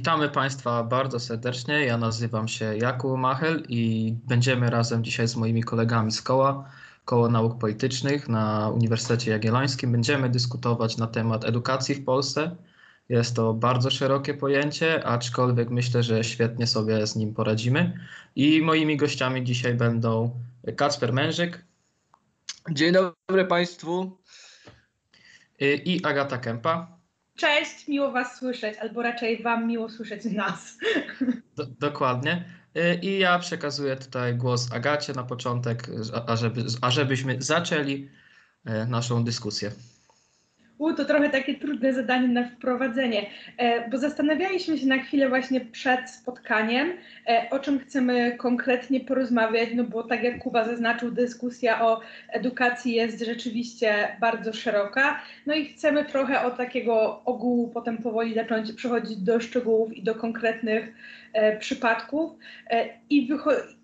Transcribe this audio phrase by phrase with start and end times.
[0.00, 1.84] Witamy Państwa bardzo serdecznie.
[1.84, 6.70] Ja nazywam się Jakub Machel i będziemy razem dzisiaj z moimi kolegami z koła,
[7.04, 9.92] Koło Nauk Politycznych na Uniwersytecie Jagiellońskim.
[9.92, 12.56] Będziemy dyskutować na temat edukacji w Polsce.
[13.08, 18.00] Jest to bardzo szerokie pojęcie, aczkolwiek myślę, że świetnie sobie z nim poradzimy.
[18.36, 20.40] I moimi gościami dzisiaj będą
[20.76, 21.64] Kacper Mężyk
[22.70, 24.18] Dzień dobry Państwu.
[25.60, 26.99] i Agata Kępa.
[27.40, 30.78] Cześć, miło Was słyszeć, albo raczej Wam miło słyszeć nas.
[31.56, 32.44] Do, dokładnie.
[32.76, 35.90] Y, I ja przekazuję tutaj głos Agacie na początek,
[36.26, 38.08] ażeby, ażebyśmy zaczęli
[38.68, 39.70] y, naszą dyskusję.
[40.80, 43.26] U, to trochę takie trudne zadanie na wprowadzenie,
[43.56, 46.92] e, bo zastanawialiśmy się na chwilę właśnie przed spotkaniem,
[47.28, 52.94] e, o czym chcemy konkretnie porozmawiać, no bo tak jak Kuba zaznaczył, dyskusja o edukacji
[52.94, 59.16] jest rzeczywiście bardzo szeroka, no i chcemy trochę od takiego ogółu potem powoli zacząć przechodzić
[59.16, 60.92] do szczegółów i do konkretnych
[61.58, 62.32] przypadków
[62.70, 63.28] e, i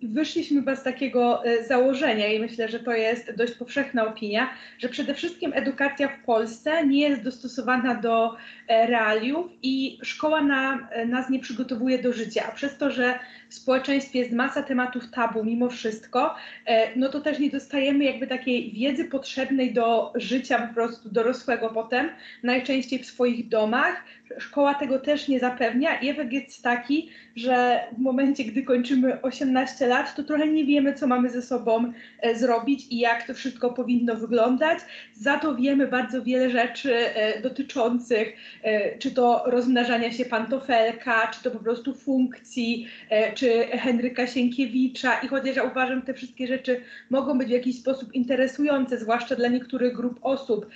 [0.02, 5.14] wyszliśmy z takiego e, założenia i myślę, że to jest dość powszechna opinia, że przede
[5.14, 8.36] wszystkim edukacja w Polsce nie jest dostosowana do
[8.69, 14.19] realiów i szkoła na, nas nie przygotowuje do życia, a przez to, że w społeczeństwie
[14.19, 16.34] jest masa tematów tabu mimo wszystko,
[16.97, 22.08] no to też nie dostajemy jakby takiej wiedzy potrzebnej do życia po prostu dorosłego potem,
[22.42, 24.05] najczęściej w swoich domach.
[24.38, 29.86] Szkoła tego też nie zapewnia i efekt jest taki, że w momencie, gdy kończymy 18
[29.86, 33.70] lat, to trochę nie wiemy, co mamy ze sobą e, zrobić i jak to wszystko
[33.70, 34.78] powinno wyglądać.
[35.14, 41.42] Za to wiemy bardzo wiele rzeczy e, dotyczących e, czy to rozmnażania się pantofelka, czy
[41.42, 42.88] to po prostu funkcji,
[43.34, 45.19] czy Henryka Sienkiewicza.
[45.19, 49.48] I chociaż ja uważam, te wszystkie rzeczy mogą być w jakiś sposób interesujące, zwłaszcza dla
[49.48, 50.66] niektórych grup osób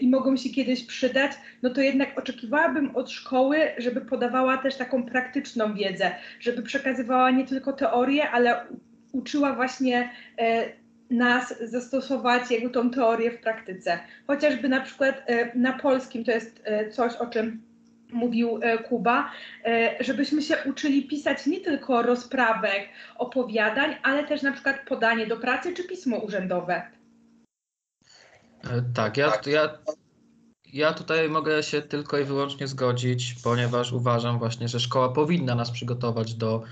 [0.00, 5.06] i mogą się kiedyś przydać, no to jednak oczekiwałabym od szkoły, żeby podawała też taką
[5.06, 8.66] praktyczną wiedzę żeby przekazywała nie tylko teorię, ale
[9.12, 10.72] uczyła właśnie e,
[11.10, 13.98] nas zastosować jego tą teorię w praktyce.
[14.26, 17.70] Chociażby na przykład e, na polskim to jest e, coś, o czym
[18.12, 19.30] mówił Kuba,
[20.00, 25.74] żebyśmy się uczyli pisać nie tylko rozprawek, opowiadań, ale też na przykład podanie do pracy
[25.74, 26.82] czy pismo urzędowe.
[28.94, 29.78] Tak, ja, ja
[30.72, 35.70] ja tutaj mogę się tylko i wyłącznie zgodzić, ponieważ uważam właśnie, że szkoła powinna nas
[35.70, 36.62] przygotować do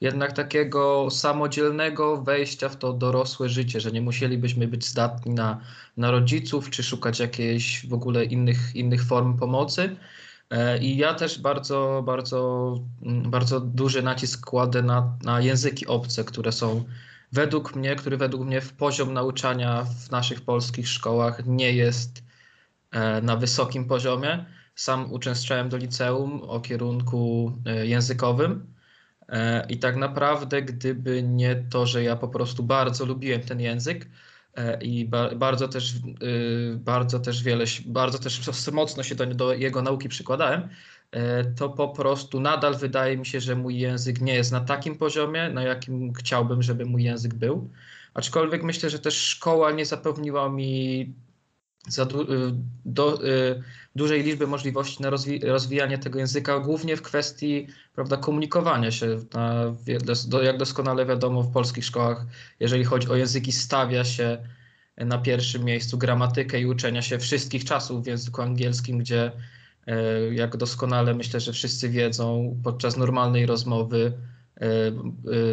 [0.00, 5.60] jednak takiego samodzielnego wejścia w to dorosłe życie, że nie musielibyśmy być zdatni na,
[5.96, 9.96] na rodziców, czy szukać jakiejś w ogóle innych, innych form pomocy.
[10.50, 16.24] E, I ja też bardzo, bardzo, mm, bardzo duży nacisk kładę na, na języki obce,
[16.24, 16.84] które są
[17.32, 22.25] według mnie, który według mnie w poziom nauczania w naszych polskich szkołach nie jest
[23.22, 24.44] na wysokim poziomie.
[24.74, 28.74] Sam uczęszczałem do liceum o kierunku e, językowym.
[29.28, 34.08] E, I tak naprawdę, gdyby nie to, że ja po prostu bardzo lubiłem ten język
[34.80, 35.94] i bardzo też,
[36.76, 38.40] bardzo też wiele, bardzo też
[38.72, 40.68] mocno się do, do jego nauki przykładałem,
[41.56, 45.50] to po prostu nadal wydaje mi się, że mój język nie jest na takim poziomie,
[45.50, 47.70] na jakim chciałbym, żeby mój język był.
[48.14, 51.14] Aczkolwiek myślę, że też szkoła nie zapewniła mi
[51.88, 52.52] za du y,
[52.84, 53.62] do, y,
[53.96, 59.18] dużej liczby możliwości na rozwi rozwijanie tego języka, głównie w kwestii prawda, komunikowania się.
[59.34, 59.74] Na,
[60.28, 62.26] do, jak doskonale wiadomo, w polskich szkołach,
[62.60, 64.38] jeżeli chodzi o języki, stawia się
[64.96, 69.32] na pierwszym miejscu gramatykę i uczenia się wszystkich czasów w języku angielskim, gdzie
[69.88, 74.12] y, jak doskonale myślę, że wszyscy wiedzą, podczas normalnej rozmowy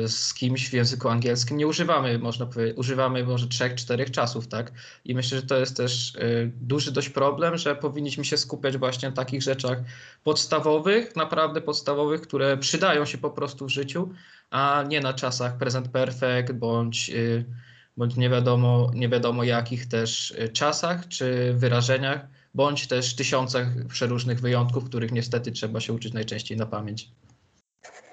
[0.07, 4.71] z kimś w języku angielskim nie używamy, można powiedzieć, używamy może trzech, czterech czasów, tak?
[5.05, 6.19] I myślę, że to jest też e,
[6.61, 9.77] duży dość problem, że powinniśmy się skupiać właśnie na takich rzeczach
[10.23, 14.09] podstawowych, naprawdę podstawowych, które przydają się po prostu w życiu,
[14.49, 17.11] a nie na czasach present perfect bądź,
[17.97, 24.85] bądź nie, wiadomo, nie wiadomo jakich też czasach czy wyrażeniach, bądź też tysiącach przeróżnych wyjątków,
[24.85, 27.09] których niestety trzeba się uczyć najczęściej na pamięć.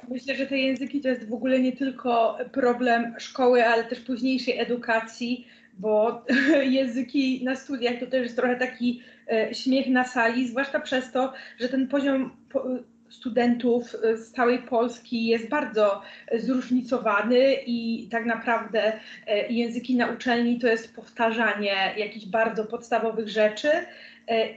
[0.08, 4.58] Myślę, że te języki to jest w ogóle nie tylko problem szkoły, ale też późniejszej
[4.58, 5.46] edukacji,
[5.78, 6.24] bo
[6.78, 9.02] języki na studiach to też jest trochę taki
[9.32, 12.30] e, śmiech na sali, zwłaszcza przez to, że ten poziom
[13.10, 18.92] studentów z całej Polski jest bardzo zróżnicowany i tak naprawdę
[19.26, 23.68] e, języki na uczelni to jest powtarzanie jakichś bardzo podstawowych rzeczy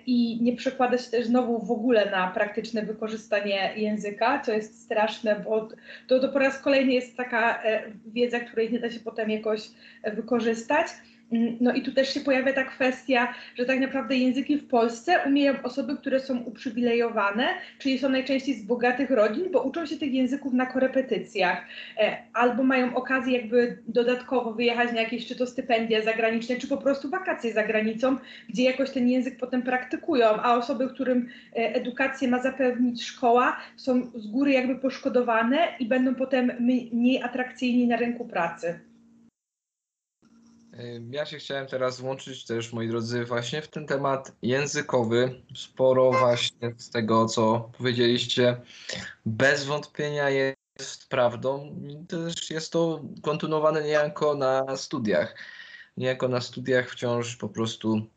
[0.05, 5.35] i nie przekłada się też znowu w ogóle na praktyczne wykorzystanie języka, co jest straszne,
[5.39, 5.67] bo
[6.07, 9.61] to, to po raz kolejny jest taka e, wiedza, której nie da się potem jakoś
[10.13, 10.87] wykorzystać.
[11.31, 15.19] Mm, No i tu też się pojawia ta kwestia, że tak naprawdę języki w Polsce
[15.25, 17.47] umieją osoby, które są uprzywilejowane,
[17.79, 21.65] czyli są najczęściej z bogatych rodzin, bo uczą się tych języków na korepetycjach,
[21.97, 26.77] e, albo mają okazję jakby dodatkowo wyjechać na jakieś czy to stypendia zagraniczne, czy po
[26.77, 28.17] prostu wakacje za granicą,
[28.49, 34.11] gdzie jakoś ten język potem praktykują, a osoby, którym e, edukację ma zapewnić szkoła, są
[34.15, 36.51] z góry jakby poszkodowane i będą potem
[36.91, 38.92] mniej atrakcyjni na rynku pracy.
[41.09, 45.41] Ja się chciałem teraz włączyć też, moi drodzy, właśnie w ten temat językowy.
[45.55, 48.61] Sporo właśnie z tego, co powiedzieliście,
[49.25, 51.75] bez wątpienia jest prawdą.
[52.09, 55.35] Też jest to kontynuowane niejako na studiach.
[55.97, 58.07] Niejako na studiach wciąż po prostu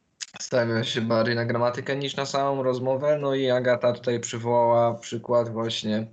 [0.41, 3.19] stawia się bardziej na gramatykę niż na samą rozmowę.
[3.21, 6.07] No i Agata tutaj przywołała przykład właśnie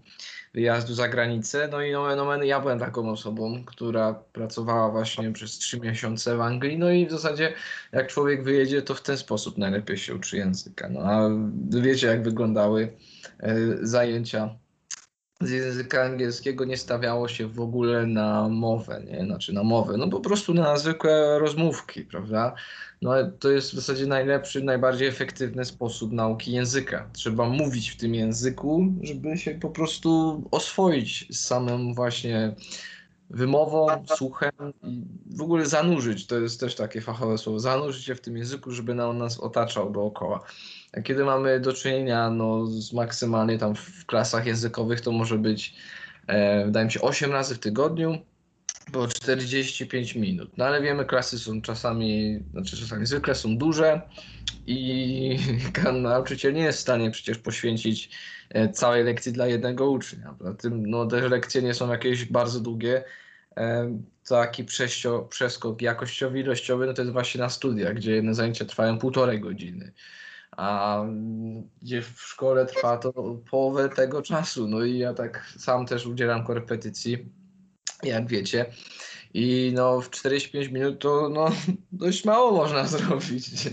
[0.53, 1.67] wyjazdu za granicę.
[1.71, 6.41] No i nomen omen, ja byłem taką osobą, która pracowała właśnie przez trzy miesiące w
[6.41, 6.77] Anglii.
[6.77, 7.53] No i w zasadzie
[7.91, 10.89] jak człowiek wyjedzie, to w ten sposób najlepiej się uczy języka.
[10.89, 11.29] No a
[11.69, 12.93] wiecie, jak wyglądały
[13.39, 14.55] e, zajęcia
[15.47, 19.25] z języka angielskiego nie stawiało się w ogóle na mowę, nie?
[19.25, 22.55] Znaczy na mowę, no po prostu na zwykłe rozmówki, prawda?
[23.01, 27.09] No to jest w zasadzie najlepszy, najbardziej efektywny sposób nauki języka.
[27.13, 32.55] Trzeba mówić w tym języku, żeby się po prostu oswoić z samym właśnie
[33.29, 34.51] wymową, słuchem
[34.83, 38.71] i w ogóle zanurzyć, to jest też takie fachowe słowo, zanurzyć się w tym języku,
[38.71, 40.43] żeby on nas otaczał dookoła.
[41.03, 45.75] Kiedy mamy do czynienia no, z maksymalnie tam w klasach językowych, to może być,
[46.27, 48.17] e, wydaje mi się, 8 razy w tygodniu,
[48.91, 50.57] po 45 minut.
[50.57, 54.01] No ale wiemy, klasy są czasami, znaczy czasami zwykle są duże
[54.67, 55.39] i
[56.01, 58.09] nauczyciel nie jest w stanie przecież poświęcić
[58.49, 60.35] e, całej lekcji dla jednego ucznia.
[60.39, 63.03] Poza tym no, te lekcje nie są jakieś bardzo długie.
[63.57, 63.97] E,
[64.29, 68.99] Taki prześcio, przeskok jakościowy, ilościowy, no to jest właśnie na studiach, gdzie jedne zajęcia trwają
[68.99, 69.93] półtorej godziny
[70.57, 73.13] a mm, gdzie w szkole trwa to
[73.51, 74.67] połowę tego czasu.
[74.67, 77.17] No i ja tak sam też udzielam korepetycji,
[78.03, 78.65] jak wiecie.
[79.33, 81.49] I no w 45 minut to no,
[81.91, 83.69] dość mało można zrobić.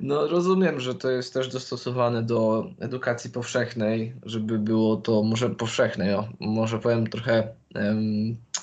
[0.00, 6.14] No rozumiem, że to jest też dostosowane do edukacji powszechnej, żeby było to może powszechnej,
[6.14, 7.48] o, może powiem trochę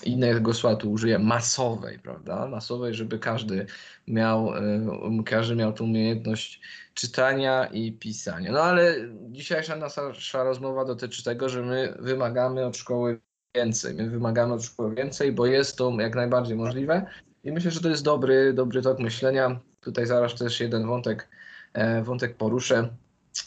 [0.07, 2.47] innego słowa tu użyję, masowej, prawda?
[2.47, 3.65] Masowej, żeby każdy
[4.07, 6.61] miał, um, każdy miał tą umiejętność
[6.93, 8.51] czytania i pisania.
[8.51, 8.95] No ale
[9.29, 13.19] dzisiejsza nasza rozmowa dotyczy tego, że my wymagamy od szkoły
[13.55, 13.95] więcej.
[13.95, 17.05] My wymagamy od szkoły więcej, bo jest to jak najbardziej możliwe
[17.43, 19.59] i myślę, że to jest dobry, dobry tok myślenia.
[19.79, 21.27] Tutaj zaraz też jeden wątek,
[21.73, 22.89] e, wątek poruszę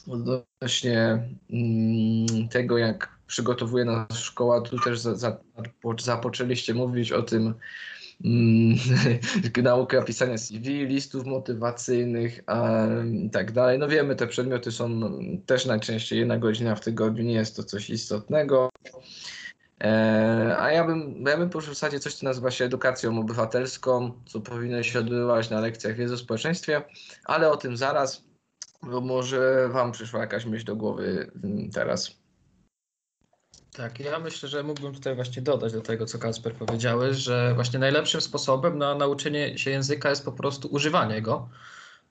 [0.09, 4.61] odnośnie mm, tego, jak przygotowuje nas szkoła.
[4.61, 5.37] Tu też za, za,
[5.99, 7.55] zapoczęliście mówić o tym,
[8.25, 8.79] mm,
[9.63, 12.45] naukę pisania CV, listów motywacyjnych
[13.13, 13.79] i tak dalej.
[13.79, 15.01] No wiemy, te przedmioty są
[15.47, 18.71] też najczęściej jedna godzina w tygodniu, nie jest to coś istotnego.
[19.81, 24.13] E, a ja bym, ja bym poruszył w zasadzie coś, co nazywa się edukacją obywatelską,
[24.27, 26.83] co powinno się odbywać na lekcjach wiedzy o społeczeństwie,
[27.25, 28.25] ale o tym zaraz,
[28.83, 32.20] bo może Wam przyszła jakaś myśl do głowy mm, teraz.
[33.81, 37.79] Tak, ja myślę, że mógłbym tutaj właśnie dodać do tego, co Kasper powiedziałeś, że właśnie
[37.79, 41.49] najlepszym sposobem na nauczenie się języka jest po prostu używanie go.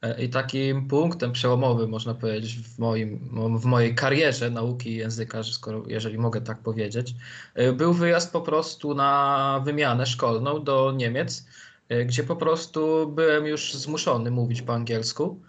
[0.01, 3.30] E, I takim punktem przełomowym, można powiedzieć, w, moim,
[3.60, 7.16] w mojej karierze nauki języka, skoro, jeżeli mogę tak powiedzieć,
[7.56, 11.45] e, był wyjazd po prostu na wymianę szkolną do Niemiec,
[11.90, 15.40] e, gdzie po prostu byłem już zmuszony mówić po angielsku.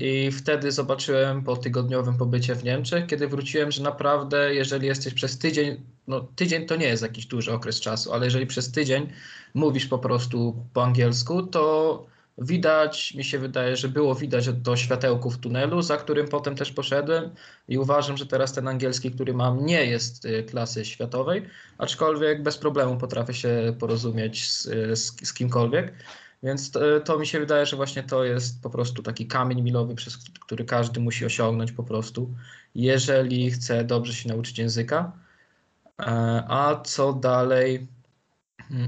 [0.00, 5.38] I wtedy zobaczyłem po tygodniowym pobycie w Niemczech, kiedy wróciłem, że naprawdę, jeżeli jesteś przez
[5.38, 9.12] tydzień, no tydzień to nie jest jakiś duży okres czasu, ale jeżeli przez tydzień
[9.54, 12.06] mówisz po prostu po angielsku, to
[12.38, 16.72] widać, mi się wydaje, że było widać to światełko w tunelu, za którym potem też
[16.72, 17.30] poszedłem
[17.68, 21.42] i uważam, że teraz ten angielski, który mam, nie jest klasy światowej,
[21.78, 24.62] aczkolwiek bez problemu potrafię się porozumieć z,
[24.98, 25.92] z, z kimkolwiek.
[26.42, 29.94] Więc to, to, mi się wydaje, że właśnie to jest po prostu taki kamień milowy,
[29.94, 32.34] przez który każdy musi osiągnąć po prostu,
[32.74, 35.12] jeżeli chce dobrze się nauczyć języka.
[36.48, 37.86] A co dalej?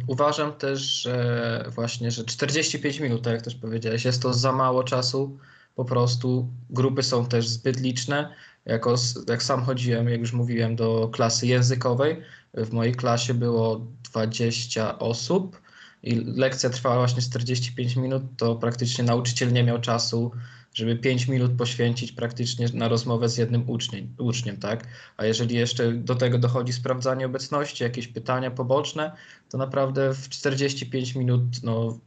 [0.07, 4.85] Uważam też, że właśnie, że 45 minut, tak jak też powiedziałeś, jest to za mało
[4.85, 5.39] czasu.
[5.75, 8.35] Po prostu grupy są też zbyt liczne.
[8.65, 8.95] Jako,
[9.29, 12.23] jak sam chodziłem, jak już mówiłem, do klasy językowej,
[12.55, 15.64] w mojej klasie było 20 osób
[16.05, 20.33] i lekcja trwała właśnie 45 minut, to praktycznie nauczyciel nie miał czasu,
[20.75, 24.87] żeby 5 minut poświęcić praktycznie na rozmowę z jednym uczniem, uczniem, tak?
[25.17, 29.13] A jeżeli jeszcze do tego dochodzi sprawdzanie obecności, jakieś pytania poboczne,
[29.49, 31.99] to naprawdę w 45 minut no,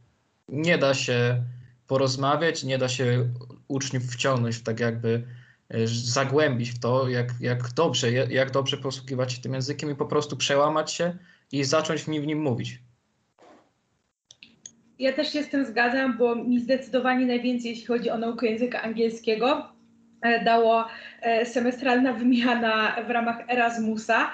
[0.48, 1.44] nie da się
[1.86, 3.28] porozmawiać, nie da się
[3.68, 5.26] uczniów wciągnąć w tak jakby
[5.68, 10.06] e, zagłębić w to, jak, jak dobrze, jak dobrze posługiwać się tym językiem i po
[10.06, 11.18] prostu przełamać się
[11.52, 12.87] i zacząć nim, w nim mówić.
[14.98, 18.82] Ja też się z tym zgadzam, bo mi zdecydowanie najwięcej, jeśli chodzi o naukę języka
[18.82, 19.72] angielskiego,
[20.22, 20.88] e, dało
[21.22, 24.30] e, semestralna wymiana w ramach Erasmusa,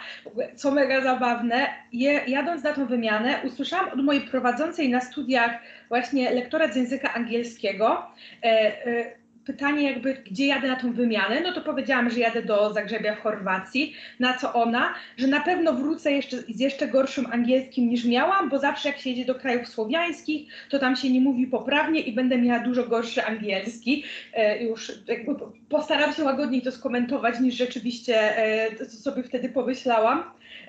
[0.57, 1.67] co mega zabawne.
[1.93, 5.51] Je, jadąc na tą wymianę, usłyszałam od mojej prowadzącej na studiach
[5.89, 8.07] właśnie lektora z języka angielskiego,
[8.43, 13.15] e, pytanie jakby, gdzie jadę na tą wymianę, no to powiedziałam, że jadę do Zagrzebia
[13.15, 18.05] w Chorwacji, na co ona, że na pewno wrócę jeszcze z jeszcze gorszym angielskim niż
[18.05, 22.01] miałam, bo zawsze jak się jedzie do krajów słowiańskich, to tam się nie mówi poprawnie
[22.01, 24.05] i będę miała dużo gorszy angielski.
[24.33, 25.35] E, już jakby
[25.69, 30.25] postaram się łagodniej to skomentować niż rzeczywiście e, to, co sobie wtedy pomyślałam.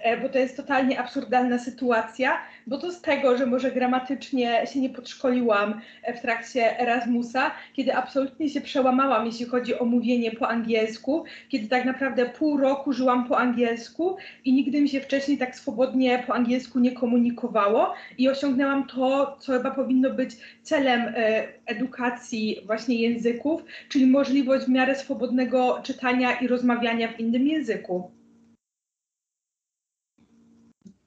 [0.05, 4.81] E, bo to jest totalnie absurdalna sytuacja, bo to z tego, że może gramatycznie się
[4.81, 10.49] nie podszkoliłam e, w trakcie Erasmusa, kiedy absolutnie się przełamałam, jeśli chodzi o mówienie po
[10.49, 15.55] angielsku, kiedy tak naprawdę pół roku żyłam po angielsku i nigdy mi się wcześniej tak
[15.55, 20.31] swobodnie po angielsku nie komunikowało i osiągnęłam to, co chyba powinno być
[20.61, 27.47] celem e, edukacji właśnie języków, czyli możliwość w miarę swobodnego czytania i rozmawiania w innym
[27.47, 28.11] języku.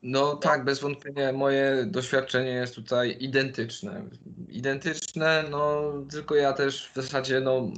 [0.03, 4.03] No tak, bez wątpienia moje doświadczenie jest tutaj identyczne.
[4.49, 7.71] Identyczne, no tylko ja też w zasadzie, no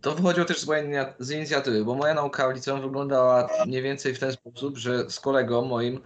[0.00, 4.14] to wychodziło też z mojej z inicjatywy, bo moja nauka w liceum wyglądała mniej więcej
[4.14, 6.00] w ten sposób, że z kolegą moim,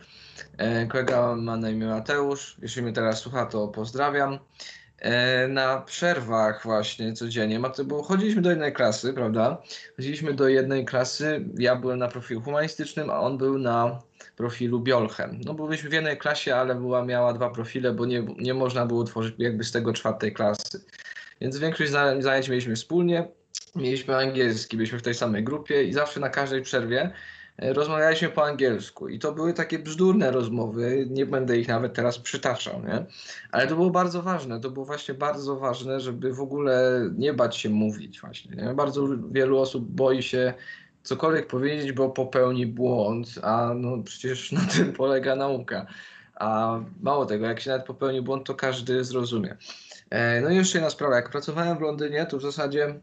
[0.59, 4.39] e, kolega ma na imię Mateusz, jeśli mnie teraz słucha, to pozdrawiam,
[4.99, 9.63] e, na przerwach właśnie codziennie, bo chodziliśmy do jednej klasy, prawda?
[9.97, 14.03] Chodziliśmy do jednej klasy, ja byłem na profilu humanistycznym, a on był na
[14.37, 15.41] profilu Biolchem.
[15.45, 19.05] No byliśmy w jednej klasie, ale była, miała dwa profile, bo nie, nie można było
[19.05, 20.85] tworzyć jakby z tego czwartej klasy.
[21.41, 23.29] Więc większość zajęć mieliśmy wspólnie.
[23.77, 27.11] Mieliśmy angielski, byliśmy w tej samej grupie i zawsze na każdej przerwie
[27.59, 29.09] e, rozmawialiśmy po angielsku.
[29.09, 33.07] I to były takie bzdurne rozmowy, nie będę ich nawet teraz przytaczał, nie?
[33.53, 37.57] Ale to było bardzo ważne, to było właśnie bardzo ważne, żeby w ogóle nie bać
[37.57, 38.75] się mówić właśnie, nie?
[38.75, 40.55] Bardzo wielu osób boi się
[41.07, 45.87] cokolwiek powiedzieć, bo popełni błąd, a no przecież na tym polega nauka.
[46.35, 49.57] A mało tego, jak się nawet popełni błąd, to każdy zrozumie.
[50.11, 53.01] E, no i jeszcze jedna sprawa, jak pracowałem w Londynie, to w zasadzie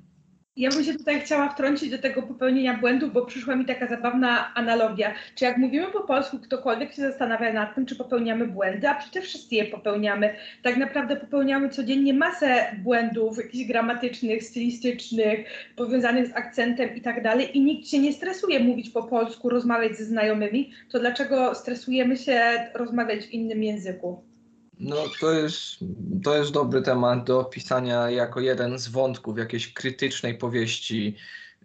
[0.57, 4.53] ja bym się tutaj chciała wtrącić do tego popełnienia błędów, bo przyszła mi taka zabawna
[4.55, 5.13] analogia.
[5.35, 9.25] Czy jak mówimy po polsku, ktokolwiek się zastanawia nad tym, czy popełniamy błędy, a przecież
[9.25, 10.35] wszyscy je popełniamy.
[10.63, 15.39] Tak naprawdę popełniamy codziennie masę błędów, jakichś gramatycznych, stylistycznych,
[15.75, 17.57] powiązanych z akcentem i tak dalej.
[17.57, 20.71] I nikt się nie stresuje mówić po polsku, rozmawiać ze znajomymi.
[20.91, 22.41] To dlaczego stresujemy się
[22.73, 24.32] rozmawiać w innym języku?
[24.79, 25.77] No to jest,
[26.23, 31.15] to jest dobry temat do opisania jako jeden z wątków jakiejś krytycznej powieści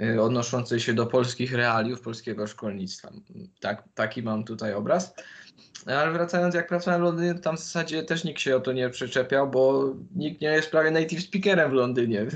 [0.00, 3.12] y, odnoszącej się do polskich realiów, polskiego szkolnictwa.
[3.60, 5.14] Tak, taki mam tutaj obraz.
[5.86, 8.90] Ale wracając, jak pracowałem w Londynie, tam w zasadzie też nikt się o to nie
[8.90, 12.26] przyczepiał, bo nikt nie jest prawie native speakerem w Londynie.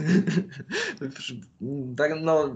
[1.97, 2.55] tak, no,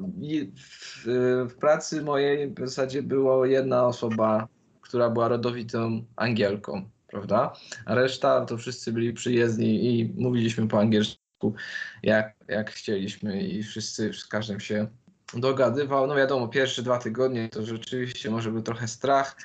[0.56, 1.04] w,
[1.50, 4.48] w pracy mojej w zasadzie była jedna osoba,
[4.80, 7.52] która była rodowitą Angielką prawda?
[7.84, 11.54] A reszta to wszyscy byli przyjezdni i mówiliśmy po angielsku
[12.02, 14.86] jak, jak chcieliśmy i wszyscy z każdym się
[15.34, 16.06] dogadywał.
[16.06, 19.36] No wiadomo, pierwsze dwa tygodnie to rzeczywiście może był trochę strach,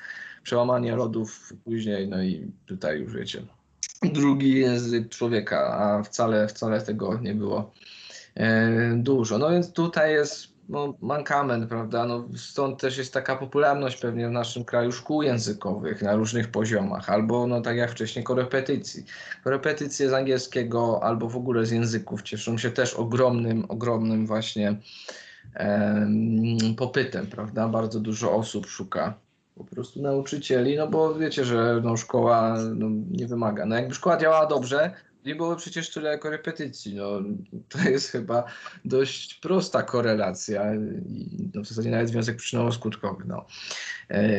[0.42, 3.42] przełamanie lodów później, no i tutaj już wiecie,
[4.02, 7.72] drugi język człowieka, a wcale, wcale tego nie było
[8.34, 9.38] e, dużo.
[9.38, 12.06] No więc tutaj jest no, mankament, prawda?
[12.06, 17.10] No, stąd też jest taka popularność pewnie w naszym kraju szkół językowych na różnych poziomach,
[17.10, 19.04] albo no tak jak wcześniej korepetycji.
[19.44, 24.76] Korepetycje z angielskiego albo w ogóle z języków cieszą się też ogromnym, ogromnym właśnie
[26.76, 27.68] popytem, prawda?
[27.68, 29.14] Bardzo dużo osób szuka
[29.56, 33.66] po prostu nauczycieli, no bo wiecie, że no, szkoła no, nie wymaga.
[33.66, 34.90] No jakby szkoła działała dobrze,
[35.24, 36.94] nie było przecież tyle korepetycji.
[36.94, 37.22] No,
[37.68, 38.44] to jest chyba
[38.84, 40.64] dość prosta korelacja
[41.54, 43.26] no, w zasadzie nawet związek przyczynowo-skutkowy.
[43.26, 43.46] No.
[44.10, 44.32] E,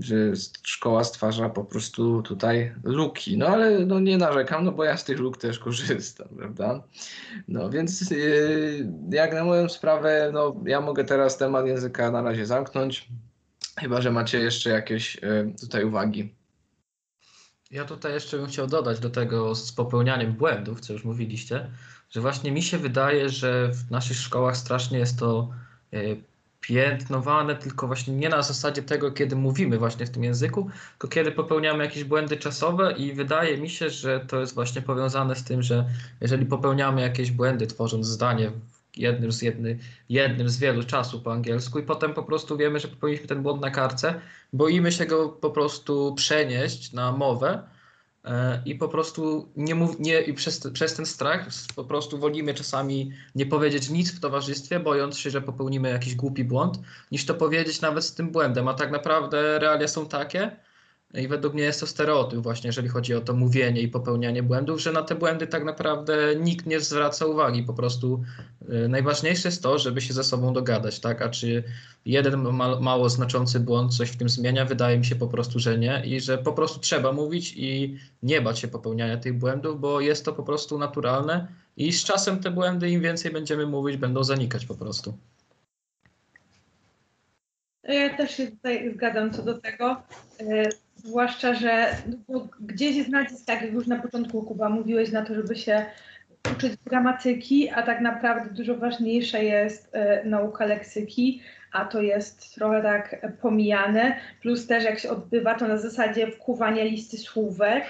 [0.00, 0.16] że
[0.62, 3.38] szkoła stwarza po prostu tutaj luki.
[3.38, 6.82] No ale no, nie narzekam, no bo ja z tych luk też korzystam, prawda?
[7.48, 8.16] No więc e,
[9.10, 13.08] jak na moją sprawę, no ja mogę teraz temat języka na razie zamknąć.
[13.80, 16.34] Chyba, że macie jeszcze jakieś e, tutaj uwagi.
[17.70, 21.70] Ja tutaj jeszcze bym chciał dodać do tego z popełnianiem błędów, co już mówiliście,
[22.10, 25.48] że właśnie mi się wydaje, że w naszych szkołach strasznie jest to
[25.92, 25.98] e,
[26.60, 31.32] piętnowane, tylko właśnie nie na zasadzie tego, kiedy mówimy właśnie w tym języku, tylko kiedy
[31.32, 35.62] popełniamy jakieś błędy czasowe i wydaje mi się, że to jest właśnie powiązane z tym,
[35.62, 35.84] że
[36.20, 38.52] jeżeli popełniamy jakieś błędy tworząc zdanie
[38.96, 42.88] jednym z, jedny, jednym z wielu czasu po angielsku i potem po prostu wiemy, że
[42.88, 44.20] popełniliśmy ten błąd na kartce,
[44.52, 47.62] boimy się go po prostu przenieść na mowę
[48.24, 52.54] e, i po prostu nie, mów, nie i przez, przez ten strach po prostu wolimy
[52.54, 56.78] czasami nie powiedzieć nic w towarzystwie, bojąc się, że popełnimy jakiś głupi błąd,
[57.12, 58.68] niż to powiedzieć nawet z tym błędem.
[58.68, 60.56] A tak naprawdę realia są takie,
[61.14, 64.80] i według mnie jest to stereotyp właśnie, jeżeli chodzi o to mówienie i popełnianie błędów,
[64.80, 67.62] że na te błędy tak naprawdę nikt nie zwraca uwagi.
[67.62, 68.22] Po prostu
[68.84, 71.22] y, najważniejsze jest to, żeby się ze sobą dogadać, tak?
[71.22, 71.62] A czy
[72.04, 74.64] jeden ma, mało znaczący błąd coś w tym zmienia?
[74.64, 78.40] Wydaje mi się po prostu, że nie i że po prostu trzeba mówić i nie
[78.40, 82.50] bać się popełniania tych błędów, bo jest to po prostu naturalne i z czasem te
[82.50, 85.18] błędy, im więcej będziemy mówić, będą zanikać po prostu.
[87.82, 90.02] Ja też się tutaj zgadzam co do tego.
[90.40, 90.68] E,
[91.06, 91.96] zwłaszcza, że
[92.28, 95.86] no, gdzieś jest nacisk, tak jak już na początku Kuba mówiłeś, na to, żeby się
[96.52, 102.82] uczyć gramatyki, a tak naprawdę dużo ważniejsza jest e, nauka leksyki, a to jest trochę
[102.82, 104.16] tak pomijane.
[104.42, 107.84] Plus też jak się odbywa to na zasadzie wkuwania listy słówek,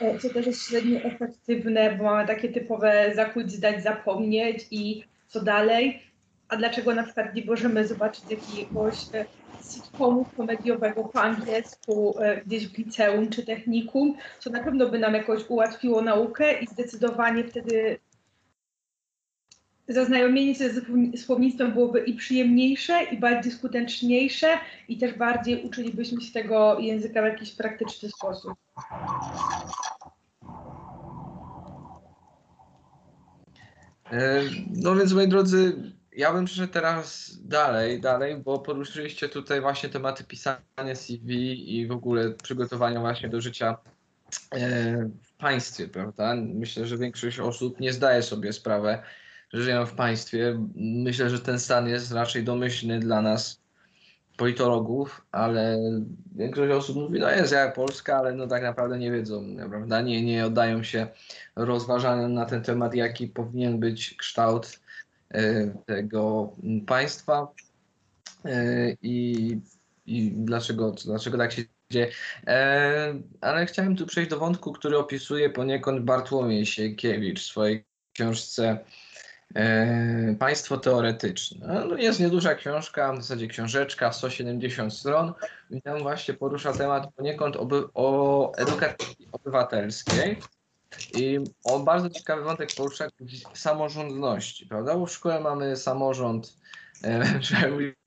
[0.00, 5.40] e, co też jest średnio efektywne, bo mamy takie typowe zakłuć, zdać, zapomnieć i co
[5.40, 6.11] dalej.
[6.52, 9.24] A dlaczego na przykład nie możemy zobaczyć jakiegoś e,
[9.72, 15.14] sitcomu komediowego po angielsku e, gdzieś w liceum czy technikum, co na pewno by nam
[15.14, 17.98] jakoś ułatwiło naukę i zdecydowanie wtedy
[19.88, 20.80] zaznajomienie się ze
[21.16, 24.48] słownictwem byłoby i przyjemniejsze, i bardziej skuteczniejsze,
[24.88, 28.52] i też bardziej uczylibyśmy się tego języka w jakiś praktyczny sposób.
[34.12, 39.88] E, no więc moi drodzy, ja bym przeszedł teraz dalej, dalej, bo poruszyliście tutaj właśnie
[39.88, 41.30] tematy pisania CV
[41.78, 43.76] i w ogóle przygotowania właśnie do życia
[44.50, 44.60] e,
[45.22, 46.34] w państwie, prawda?
[46.36, 48.98] Myślę, że większość osób nie zdaje sobie sprawy,
[49.52, 50.68] że żyją w państwie.
[50.74, 53.62] Myślę, że ten stan jest raczej domyślny dla nas,
[54.36, 55.78] politologów, ale
[56.34, 60.00] większość osób mówi, no jest jak Polska, ale no tak naprawdę nie wiedzą, prawda?
[60.00, 61.06] Nie, nie oddają się
[61.56, 64.81] rozważaniom na ten temat, jaki powinien być kształt
[65.86, 66.52] tego
[66.86, 67.48] państwa
[68.44, 69.60] e, i,
[70.06, 72.08] i dlaczego, dlaczego tak się dzieje.
[72.46, 78.78] E, ale chciałem tu przejść do wątku, który opisuje poniekąd Bartłomiej Sienkiewicz w swojej książce
[80.38, 81.84] Państwo teoretyczne.
[81.88, 85.32] No, jest nieduża książka, w zasadzie książeczka, 170 stron
[85.70, 90.36] i tam właśnie porusza temat poniekąd oby, o edukacji obywatelskiej.
[91.14, 93.08] I on bardzo ciekawy wątek porusza
[93.54, 94.94] samorządności, prawda?
[94.94, 96.56] Bo w szkole mamy samorząd,
[97.04, 97.40] e,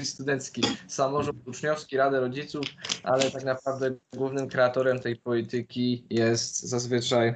[0.04, 2.66] studencki, samorząd uczniowski, radę rodziców,
[3.04, 7.36] ale tak naprawdę głównym kreatorem tej polityki jest zazwyczaj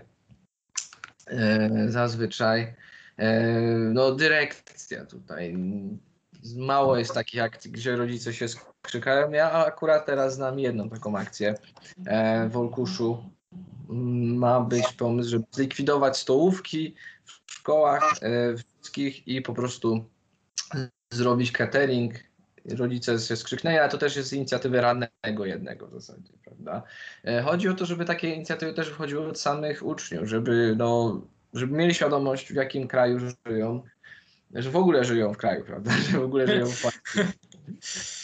[1.28, 2.76] e, zazwyczaj
[3.18, 3.52] e,
[3.94, 5.58] no, dyrekcja tutaj.
[6.58, 9.32] Mało jest takich akcji, gdzie rodzice się skrzykają.
[9.32, 11.56] Ja akurat teraz znam jedną taką akcję
[12.50, 13.30] w Olkuszu
[13.90, 20.06] ma być pomysł, żeby zlikwidować stołówki w szkołach e, wszystkich i po prostu
[21.10, 22.14] zrobić catering.
[22.66, 26.84] Rodzice się skrzyknęli, ale to też jest z inicjatywy radnego jednego w zasadzie, prawda?
[27.24, 31.22] E, chodzi o to, żeby takie inicjatywy też wychodziły od samych uczniów, żeby, no,
[31.54, 33.84] żeby mieli świadomość, w jakim kraju żyją,
[34.54, 35.92] że w ogóle żyją w kraju, prawda?
[36.12, 37.26] Że w ogóle żyją w państwie.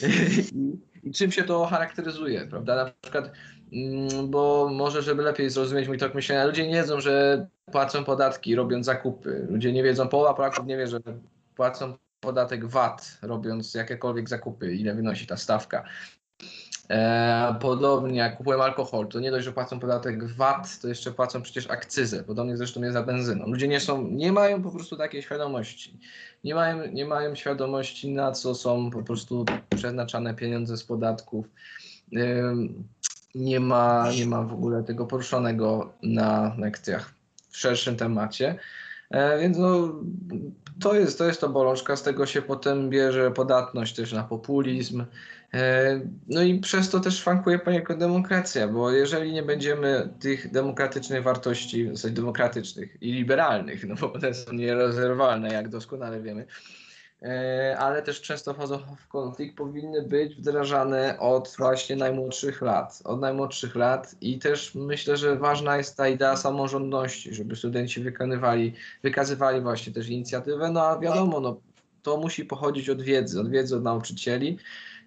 [0.55, 2.75] I, I czym się to charakteryzuje, prawda?
[2.75, 3.31] Na przykład
[4.23, 8.85] bo może, żeby lepiej zrozumieć mój tok myślenia, ludzie nie wiedzą, że płacą podatki robiąc
[8.85, 9.47] zakupy.
[9.49, 10.99] Ludzie nie wiedzą, połowa Polaków nie wie, że
[11.55, 15.83] płacą podatek VAT robiąc jakiekolwiek zakupy, ile wynosi ta stawka.
[16.89, 21.41] E, podobnie jak kupują alkohol, to nie dość, że płacą podatek VAT, to jeszcze płacą
[21.41, 22.23] przecież akcyzę.
[22.23, 23.45] Podobnie zresztą jest za benzyną.
[23.47, 25.99] Ludzie nie, są, nie mają po prostu takiej świadomości.
[26.43, 31.45] Nie mają, nie mają świadomości, na co są po prostu przeznaczane pieniądze z podatków
[33.35, 37.13] nie ma, nie ma w ogóle tego poruszonego na lekcjach
[37.49, 38.59] w szerszym temacie.
[39.11, 39.95] E, więc no,
[40.79, 45.05] to, jest, to jest to bolączka, z tego się potem bierze podatność też na populizm.
[45.53, 51.23] E, no i przez to też szwankuje poniekąd demokracja, bo jeżeli nie będziemy tych demokratycznych
[51.23, 56.45] wartości, w zasadzie demokratycznych i liberalnych, no bo one są nierozerwalne, jak doskonale wiemy,
[57.77, 63.01] ale też często wchodzą w konflikt, powinny być wdrażane od właśnie najmłodszych lat.
[63.03, 68.73] Od najmłodszych lat i też myślę, że ważna jest ta idea samorządności, żeby studenci wykonywali,
[69.03, 71.57] wykazywali właśnie też inicjatywę, no a wiadomo, no,
[72.01, 74.57] to musi pochodzić od wiedzy, od wiedzy od nauczycieli.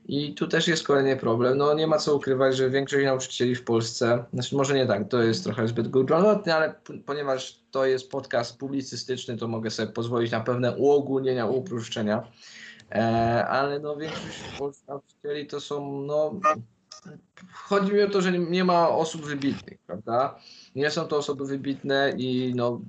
[0.08, 1.58] I tu też jest kolejny problem.
[1.58, 5.22] No nie ma co ukrywać, że większość nauczycieli w Polsce, znaczy może nie tak, to
[5.22, 6.74] jest trochę zbyt górnolotne, ale
[7.06, 12.22] ponieważ to jest podcast publicystyczny, to mogę sobie pozwolić na pewne uogólnienia, uproszczenia.
[12.92, 16.40] E, ale no większość w Polsce nauczycieli to są, no
[17.52, 20.38] chodzi mi o to, że nie, ma osób wybitnych, prawda?
[20.74, 22.80] Nie są to osoby wybitne i no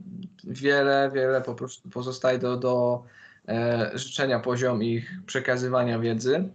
[0.43, 3.03] wiele, wiele po prostu pozostaje do, do
[3.47, 6.49] e, życzenia poziom ich przekazywania wiedzy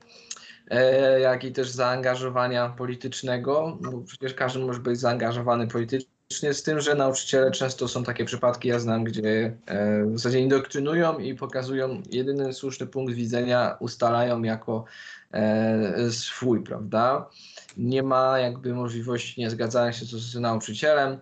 [1.21, 6.95] jak i też zaangażowania politycznego, bo przecież każdy może być zaangażowany politycznie, z tym, że
[6.95, 12.53] nauczyciele często są takie przypadki, ja znam, gdzie e, w zasadzie indoktrynują i pokazują jedyny
[12.53, 14.85] słuszny punkt widzenia, ustalają jako
[15.33, 17.31] e, swój, prawda?
[17.77, 21.19] Nie ma jakby możliwości niezgadzania się z, z nauczycielem,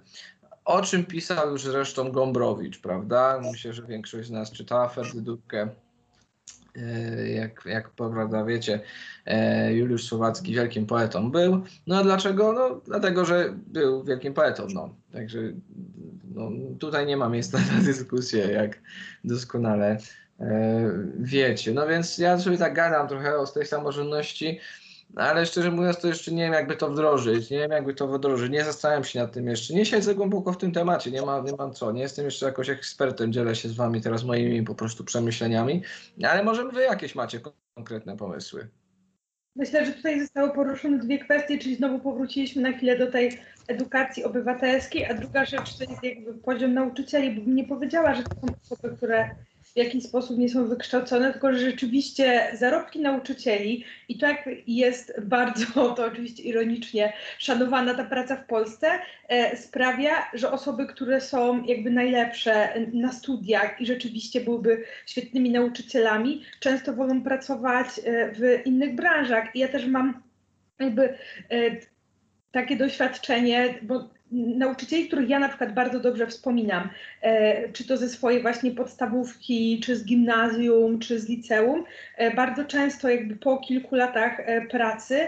[0.65, 3.41] o czym pisał już zresztą Gombrowicz, prawda?
[3.53, 5.69] Myślę, że większość z nas czytała Ferdydówkę.
[6.77, 8.81] E, Jak, jak prawda wiecie,
[9.27, 11.63] e, Juliusz Słowacki wielkim poetą był.
[11.87, 12.53] No a dlaczego?
[12.53, 14.67] No dlatego, że był wielkim poetą.
[14.75, 14.95] No.
[15.13, 15.39] Także
[16.35, 18.79] no, tutaj nie ma miejsca na dyskusję, jak
[19.25, 19.99] doskonale
[20.41, 21.73] e, wiecie.
[21.73, 24.61] No więc ja sobie tak gadam trochę o tej samorządności,
[25.17, 27.51] ale szczerze mówiąc, to jeszcze nie wiem, jakby to wdrożyć.
[27.51, 28.53] Nie wiem, jakby to wdrożyć.
[28.53, 29.75] Nie zastanawiam się nad tym jeszcze.
[29.75, 31.11] Nie siedzę głęboko w tym temacie.
[31.11, 31.93] Nie, ma, nie mam co.
[31.93, 33.33] Nie jestem jeszcze jakoś ekspertem.
[33.33, 35.83] Dzielę się z wami teraz moimi po prostu przemyśleniami.
[36.25, 37.41] Ale może wy jakieś macie
[37.75, 38.69] konkretne pomysły.
[39.57, 44.25] Myślę, że tutaj zostały poruszone dwie kwestie, czyli znowu powróciliśmy na chwilę do tej edukacji
[44.25, 48.31] obywatelskiej, a druga rzecz to jest jakby poziom nauczycieli, bo bym nie powiedziała, że to
[48.31, 49.31] są osoby, które
[49.75, 55.21] w jakiś sposób nie są wykształcone, tylko że rzeczywiście zarobki nauczycieli i to jak jest
[55.23, 58.91] bardzo, to oczywiście ironicznie, szanowana ta praca w Polsce,
[59.29, 66.43] e, sprawia, że osoby, które są jakby najlepsze na studiach i rzeczywiście byłyby świetnymi nauczycielami,
[66.61, 69.57] często wolą pracować e, w innych branżach.
[69.57, 70.23] I ja też mam
[70.81, 71.17] jakby e,
[72.53, 76.89] takie doświadczenie, bo nauczycieli, których ja na przykład bardzo dobrze wspominam,
[77.23, 81.85] e, czy to ze swojej właśnie podstawówki, czy z gimnazjum, czy z liceum,
[82.17, 85.27] e, bardzo często jakby po kilku latach e, pracy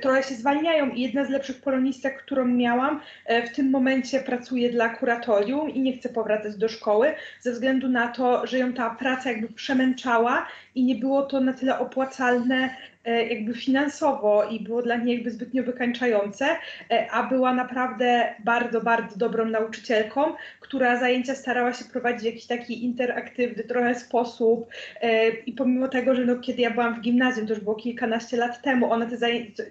[0.00, 0.90] trochę się zwalniają.
[0.90, 3.00] I jedna z lepszych polonistek, którą miałam,
[3.46, 8.08] w tym momencie pracuje dla kuratorium i nie chce powracać do szkoły ze względu na
[8.08, 12.70] to, że ją ta praca jakby przemęczała i nie było to na tyle opłacalne
[13.10, 16.46] jakby finansowo i było dla niej jakby zbytnio wykańczające,
[16.90, 22.46] e, a była naprawdę bardzo, bardzo dobrą nauczycielką, która zajęcia starała się prowadzić w jakiś
[22.46, 27.46] taki interaktywny trochę sposób e, i pomimo tego, że no, kiedy ja byłam w gimnazjum,
[27.46, 29.62] to już było kilkanaście lat temu, ona te zajęcia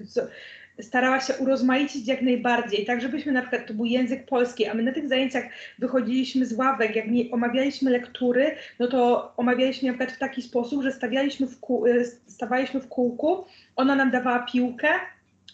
[0.82, 4.84] starała się urozmaicić jak najbardziej, tak żebyśmy na przykład, to był język polski, a my
[4.84, 5.44] na tych zajęciach
[5.80, 10.84] wychodziliśmy z ławek, jak nie omawialiśmy lektury, no to omawialiśmy na przykład w taki sposób,
[10.84, 11.58] że stawialiśmy w
[11.88, 14.88] y, stawaliśmy w kółku, ona nam dawała piłkę,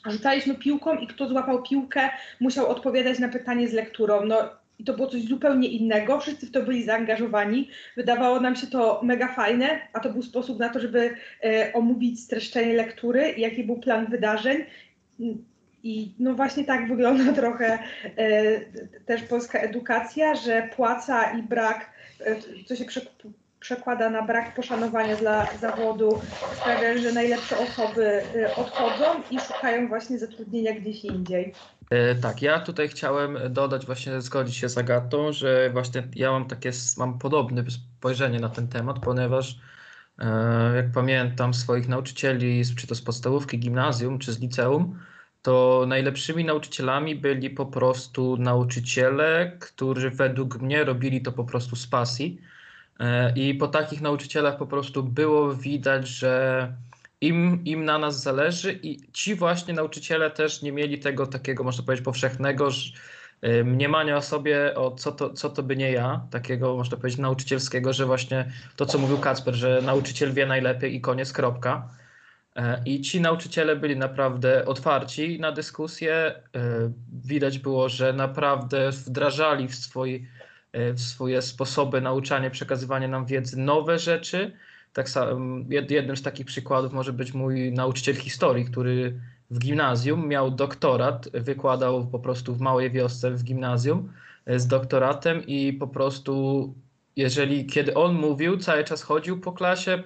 [0.06, 4.26] rzucaliśmy piłką i kto złapał piłkę, musiał odpowiadać na pytanie z lekturą.
[4.26, 8.68] No i to było coś zupełnie innego, wszyscy w to byli zaangażowani, wydawało nam się
[8.68, 13.64] to mega fajne, a to był sposób na to, żeby e, omówić streszczenie lektury jaki
[13.64, 14.66] był plan wydarzeń.
[15.84, 17.80] I no właśnie tak wygląda trochę
[18.18, 18.60] e,
[19.06, 23.02] też polska edukacja, że płaca i brak, e, co się prze,
[23.60, 26.22] przekłada na brak poszanowania dla zawodu,
[26.56, 31.54] sprawia, że najlepsze osoby e, odchodzą i szukają właśnie zatrudnienia gdzieś indziej.
[32.22, 36.72] Tak, ja tutaj chciałem dodać, właśnie zgodzić się z Agatą, że właśnie ja mam takie,
[36.98, 39.60] mam podobne spojrzenie na ten temat, ponieważ
[40.76, 45.00] jak pamiętam swoich nauczycieli, czy to z podstawówki, gimnazjum, czy z liceum,
[45.42, 51.88] to najlepszymi nauczycielami byli po prostu nauczyciele, którzy według mnie robili to po prostu z
[51.88, 52.42] pasji.
[53.00, 56.74] E, I po takich nauczycielach po prostu było widać, że
[57.22, 61.84] im, im na nas zależy i ci właśnie nauczyciele też nie mieli tego takiego, można
[61.84, 62.70] powiedzieć, powszechnego
[63.44, 67.20] y, mniemania o sobie, o co to, co to by nie ja, takiego, można powiedzieć,
[67.20, 72.01] nauczycielskiego, że właśnie to, co mówił Kacper, że nauczyciel wie najlepiej i koniec, kropka.
[72.56, 76.14] E, I ci nauczyciele byli naprawdę otwarci na dyskusję.
[76.56, 76.92] E,
[77.24, 80.28] Widać było, że naprawdę wdrażali w, swoi,
[80.72, 84.52] e, w swoje sposoby nauczania, przekazywania nam wiedzy nowe rzeczy.
[84.94, 85.32] Tak samo
[85.70, 89.20] jed- jednym z takich przykładów może być mój nauczyciel historii, który
[89.52, 94.14] w gimnazjum miał doktorat, wykładał po prostu w małej wiosce w gimnazjum
[94.48, 96.74] z doktoratem i po prostu
[97.16, 100.04] jeżeli kiedy on mówił, cały czas chodził po klasie,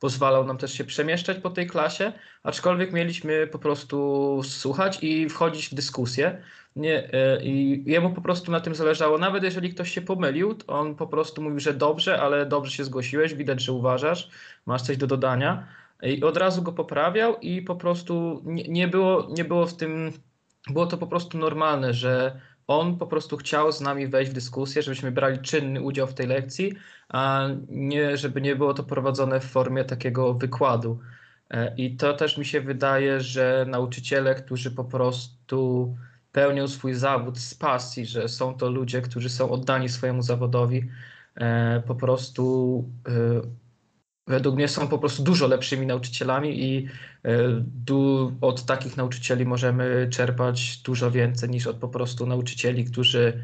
[0.00, 5.68] pozwalał nam też się przemieszczać po tej klasie, aczkolwiek mieliśmy po prostu słuchać i wchodzić
[5.68, 6.42] w dyskusję.
[6.76, 9.18] Nie, e, I jemu po prostu na tym zależało.
[9.18, 12.84] Nawet jeżeli ktoś się pomylił, to on po prostu mówił, że dobrze, ale dobrze się
[12.84, 14.30] zgłosiłeś, widać, że uważasz,
[14.66, 15.68] masz coś do dodania.
[16.02, 20.12] I od razu go poprawiał i po prostu nie, nie, było, nie było w tym,
[20.70, 24.82] było to po prostu normalne, że on po prostu chciał z nami wejść w dyskusję,
[24.82, 26.72] żebyśmy brali czynny udział w tej lekcji,
[27.08, 31.00] a nie, żeby nie było to prowadzone w formie takiego wykładu.
[31.50, 35.96] E, I to też mi się wydaje, że nauczyciele, którzy po prostu
[36.32, 40.88] pełnią swój zawód z pasji, że są to ludzie, którzy są oddani swojemu zawodowi,
[41.36, 43.67] e, po prostu e,
[44.28, 46.86] według mnie są po prostu dużo lepszymi nauczycielami i
[47.24, 53.42] e, od takich nauczycieli możemy czerpać dużo więcej niż od po prostu nauczycieli, którzy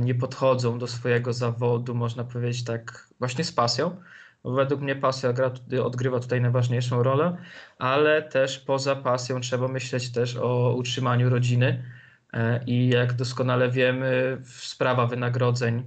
[0.00, 3.96] nie podchodzą do swojego zawodu, można powiedzieć tak właśnie z pasją.
[4.44, 5.52] Według mnie pasja gra,
[5.84, 7.36] odgrywa tutaj najważniejszą rolę,
[7.78, 11.84] ale też poza pasją trzeba myśleć też o utrzymaniu rodziny.
[12.32, 15.84] E, I jak doskonale wiemy, sprawa wynagrodzeń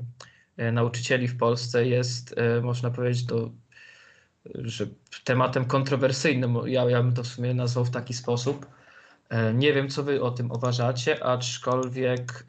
[0.58, 3.52] e, nauczycieli w Polsce jest, e, można powiedzieć, to,
[4.56, 4.88] że
[5.24, 6.58] tematem kontrowersyjnym.
[6.66, 8.66] Ja, ja bym to w sumie nazwał w taki sposób.
[9.54, 12.46] Nie wiem, co wy o tym uważacie, aczkolwiek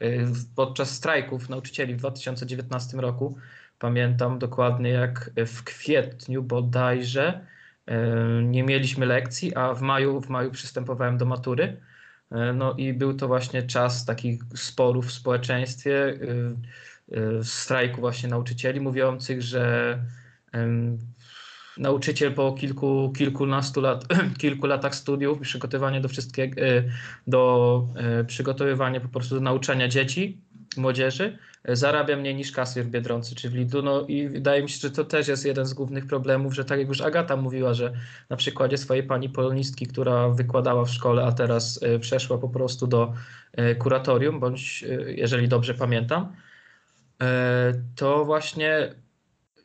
[0.55, 3.37] podczas strajków nauczycieli w 2019 roku
[3.81, 7.45] Pamiętam dokładnie, jak w kwietniu bodajże
[7.85, 7.97] e,
[8.43, 11.81] nie mieliśmy lekcji, a w maju, w maju przystępowałem do matury.
[12.31, 16.19] E, no i był to właśnie czas takich sporów w społeczeństwie,
[17.11, 19.97] e, strajku właśnie nauczycieli, mówiących, że
[21.77, 24.05] nauczyciel po kilku, kilkunastu lat,
[24.41, 26.61] kilku latach studiów, przygotowanie do wszystkiego,
[27.27, 27.87] do
[28.27, 30.37] przygotowywania po prostu do nauczania dzieci,
[30.77, 33.81] młodzieży, zarabia mniej niż kasjer w Biedronce czy w Lidlu.
[33.81, 36.79] No i wydaje mi się, że to też jest jeden z głównych problemów, że tak
[36.79, 37.93] jak już Agata mówiła, że
[38.29, 43.13] na przykładzie swojej pani polonistki, która wykładała w szkole, a teraz przeszła po prostu do
[43.79, 46.35] kuratorium, bądź jeżeli dobrze pamiętam,
[47.95, 48.95] to właśnie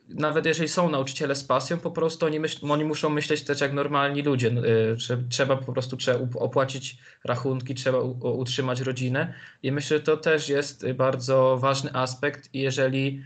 [0.09, 3.73] nawet jeżeli są nauczyciele z pasją, po prostu oni, myśl, oni muszą myśleć też jak
[3.73, 4.51] normalni ludzie.
[4.95, 10.49] że trzeba po prostu trzeba opłacić rachunki, trzeba utrzymać rodzinę i myślę, że to też
[10.49, 13.23] jest bardzo ważny aspekt i jeżeli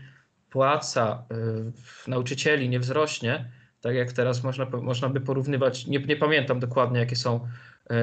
[0.50, 1.24] płaca
[2.06, 7.00] y, nauczycieli nie wzrośnie, tak jak teraz można, można by porównywać, nie, nie pamiętam dokładnie
[7.00, 7.36] jakie są,
[7.90, 7.94] y,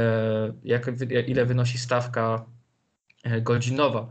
[0.63, 0.87] jak,
[1.27, 2.45] ile wynosi stawka
[3.27, 4.07] y, godzinowa,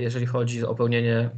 [0.00, 1.30] jeżeli chodzi o pełnienie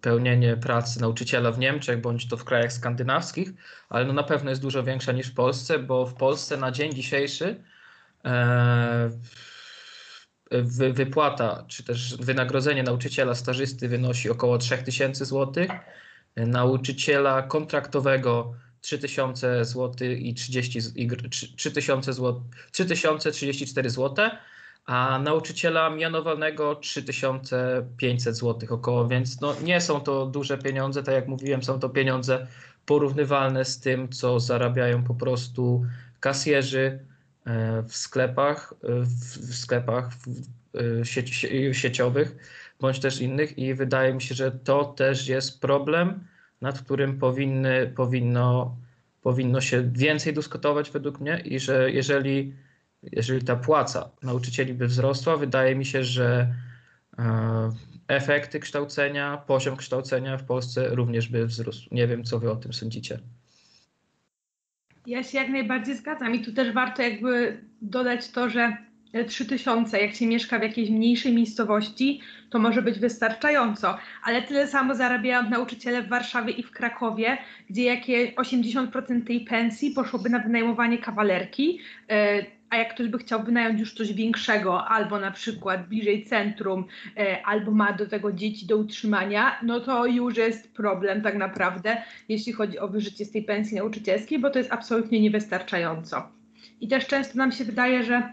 [0.00, 3.48] pełnienie pracy nauczyciela w Niemczech bądź to w krajach skandynawskich,
[3.88, 6.92] ale no na pewno jest dużo większa niż w Polsce, bo w Polsce na dzień
[6.92, 7.64] dzisiejszy
[8.24, 9.10] e,
[10.92, 15.66] wypłata czy też wynagrodzenie nauczyciela stażysty wynosi około 3000 zł,
[16.36, 20.80] nauczyciela kontraktowego 3000 zł i 30
[21.56, 24.30] 3000 zł, 3034 zł,
[24.90, 31.28] a nauczyciela mianowanego 3500 zł około, więc no nie są to duże pieniądze, tak jak
[31.28, 32.46] mówiłem, są to pieniądze
[32.86, 35.84] porównywalne z tym, co zarabiają po prostu
[36.20, 36.98] kasjerzy
[37.46, 39.00] e, w sklepach, e,
[39.48, 40.08] w sklepach
[41.00, 42.36] e, sieci, sieciowych
[42.80, 43.58] bądź też innych.
[43.58, 46.24] I wydaje mi się, że to też jest problem,
[46.60, 48.76] nad którym powinny, powinno,
[49.22, 52.54] powinno się więcej dyskutować według mnie i że jeżeli
[53.02, 56.54] jeżeli ta płaca nauczycieli by wzrosła, wydaje mi się, że
[57.18, 57.72] e,
[58.08, 61.88] efekty kształcenia, poziom kształcenia w Polsce również by wzrósł.
[61.94, 63.18] Nie wiem, co wy o tym sądzicie.
[65.06, 68.76] Ja się jak najbardziej zgadzam i tu też warto jakby dodać to, że
[69.28, 74.94] 3000, jak się mieszka w jakiejś mniejszej miejscowości, to może być wystarczająco, ale tyle samo
[74.94, 77.38] zarabiają nauczyciele w Warszawie i w Krakowie,
[77.70, 83.42] gdzie jakieś 80% tej pensji poszłoby na wynajmowanie kawalerki, e, a jak ktoś by chciał
[83.42, 86.84] wynająć już coś większego, albo na przykład bliżej centrum,
[87.16, 92.02] e, albo ma do tego dzieci do utrzymania, no to już jest problem tak naprawdę,
[92.28, 96.28] jeśli chodzi o wyżycie z tej pensji nauczycielskiej, bo to jest absolutnie niewystarczająco.
[96.80, 98.32] I też często nam się wydaje, że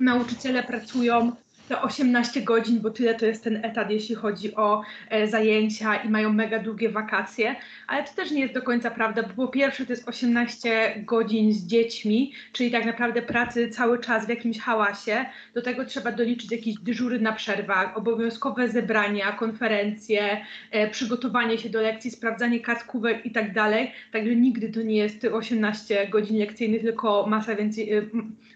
[0.00, 1.32] nauczyciele pracują
[1.70, 6.08] te 18 godzin, bo tyle to jest ten etat, jeśli chodzi o e, zajęcia i
[6.08, 7.56] mają mega długie wakacje,
[7.86, 11.52] ale to też nie jest do końca prawda, bo po pierwsze to jest 18 godzin
[11.52, 16.52] z dziećmi, czyli tak naprawdę pracy cały czas w jakimś hałasie, do tego trzeba doliczyć
[16.52, 23.30] jakieś dyżury na przerwach, obowiązkowe zebrania, konferencje, e, przygotowanie się do lekcji, sprawdzanie kartkówek i
[23.30, 28.02] tak dalej, także nigdy to nie jest 18 godzin lekcyjnych, tylko masa, więcej, e,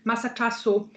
[0.05, 0.89] masa czasu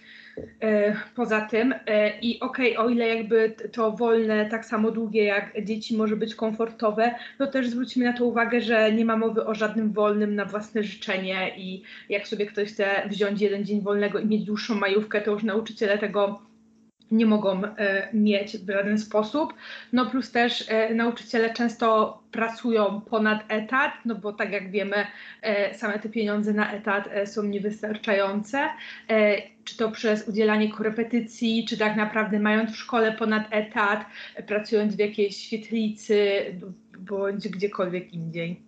[1.15, 1.73] poza tym.
[1.87, 6.35] E, I okej, o ile jakby to wolne, tak samo długie jak dzieci może być
[6.35, 10.45] komfortowe, no też zwróćmy na to uwagę, że nie ma mowy o żadnym wolnym na
[10.45, 15.21] własne życzenie i jak sobie ktoś chce wziąć jeden dzień wolnego i mieć dłuższą majówkę,
[15.21, 16.41] to już nauczyciele tego
[17.11, 19.53] nie mogą e, mieć w żaden sposób.
[19.93, 25.07] No plus też e, nauczyciele często pracują ponad etat, no bo tak jak wiemy,
[25.41, 28.69] e, same te pieniądze na etat są niewystarczające.
[29.63, 34.05] Czy to przez udzielanie korepetycji, czy tak naprawdę mając w szkole ponad etat,
[34.47, 36.45] pracując w jakiejś świetlicy
[36.99, 38.67] bądź gdziekolwiek indziej.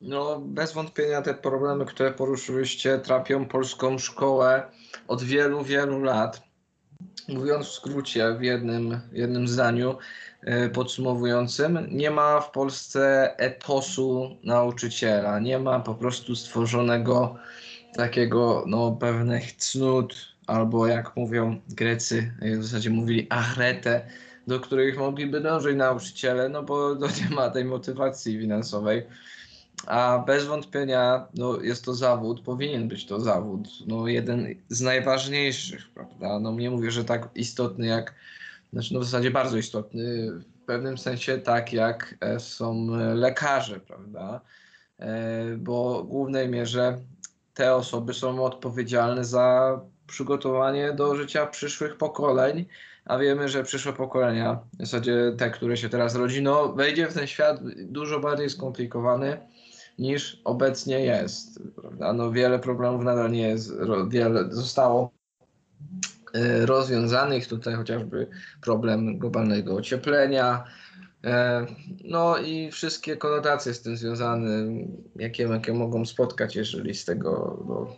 [0.00, 4.62] No, bez wątpienia te problemy, które poruszyłyście, trapią polską szkołę
[5.08, 6.43] od wielu, wielu lat
[7.28, 9.96] Mówiąc w skrócie, w jednym, jednym zdaniu
[10.42, 17.36] e, podsumowującym, nie ma w Polsce etosu nauczyciela, nie ma po prostu stworzonego
[17.94, 20.14] takiego no, pewnych cnót,
[20.46, 24.06] albo jak mówią Grecy, w zasadzie mówili achrete,
[24.46, 29.06] do których mogliby dążyć nauczyciele, no bo to nie ma tej motywacji finansowej
[29.86, 35.90] a bez wątpienia no, jest to zawód, powinien być to zawód, no, jeden z najważniejszych,
[35.94, 36.40] prawda?
[36.40, 38.14] No nie mówię, że tak istotny jak,
[38.72, 44.40] znaczy no w zasadzie bardzo istotny, w pewnym sensie tak jak e, są lekarze, prawda?
[44.98, 46.98] E, bo w głównej mierze
[47.54, 52.64] te osoby są odpowiedzialne za przygotowanie do życia przyszłych pokoleń,
[53.04, 57.14] a wiemy, że przyszłe pokolenia, w zasadzie te, które się teraz rodzi, no wejdzie w
[57.14, 59.40] ten świat dużo bardziej skomplikowany,
[59.98, 61.60] niż obecnie jest.
[61.76, 62.12] Prawda?
[62.12, 63.72] No, wiele problemów nadal nie jest,
[64.08, 65.10] wiele zostało
[66.34, 68.26] e, rozwiązanych, tutaj chociażby
[68.60, 70.64] problem globalnego ocieplenia,
[71.24, 71.66] e,
[72.04, 74.48] no i wszystkie konotacje z tym związane,
[75.16, 77.96] jakie, jakie mogą spotkać, jeżeli z tego no,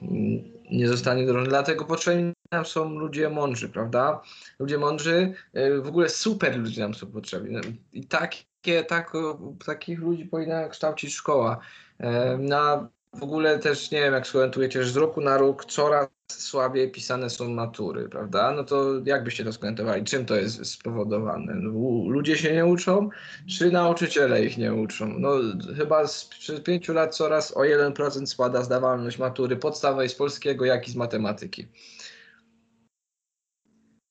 [0.71, 1.49] nie zostanie drożne.
[1.49, 4.23] Dlatego potrzebni nam są ludzie mądrzy, prawda?
[4.59, 7.57] Ludzie mądrzy, e, w ogóle super ludzie nam są potrzebni.
[7.93, 9.13] I takie, tak,
[9.67, 11.59] takich ludzi powinna kształcić szkoła.
[12.39, 16.91] Na w ogóle też nie wiem, jak skomentujecie, że z roku na rok coraz słabiej
[16.91, 18.53] pisane są matury, prawda?
[18.53, 20.05] No to jak byście to skomentowali?
[20.05, 21.55] Czym to jest spowodowane?
[21.55, 21.71] No,
[22.09, 23.09] ludzie się nie uczą,
[23.59, 25.19] czy nauczyciele ich nie uczą?
[25.19, 25.31] No
[25.77, 30.89] chyba z, przez pięciu lat coraz o 1% spada zdawalność matury podstawowej z polskiego, jak
[30.89, 31.67] i z matematyki.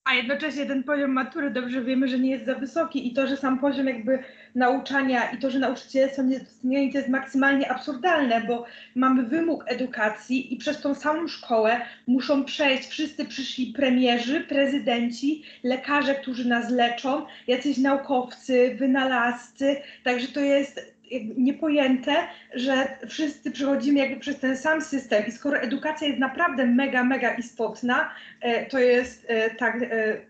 [0.06, 3.38] A jednocześnie ten poziom matury dobrze wiemy, że nie jest za wysoki i to, że
[3.38, 4.20] sam poziom jakby
[4.56, 8.65] nauczania i to, że nauczyciele są niedoceniani, to jest maksymalnie absurdalne, bo
[8.96, 16.15] mamy wymóg edukacji i przez tą samą szkołę muszą przejść wszyscy przyszli premierzy, prezydenci, lekarze,
[16.15, 20.94] którzy nas leczą, jacyś naukowcy, wynalazcy, także to jest
[21.38, 27.04] niepojęte, że wszyscy przechodzimy jakby przez ten sam system i skoro edukacja jest naprawdę mega,
[27.04, 30.22] mega istotna, e, to jest e, tak e,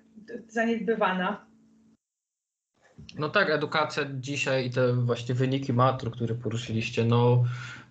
[0.47, 1.45] zaniedbywana.
[3.17, 7.43] No tak, edukacja dzisiaj i te właśnie wyniki matur, które poruszyliście, no,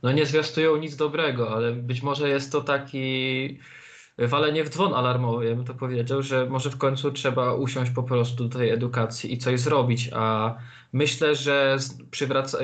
[0.03, 3.59] no nie zwiastują nic dobrego, ale być może jest to taki
[4.18, 8.03] walenie w dzwon alarmowy, ja bym to powiedział, że może w końcu trzeba usiąść po
[8.03, 10.55] prostu do tej edukacji i coś zrobić, a
[10.92, 11.77] myślę, że
[12.11, 12.59] przywraca,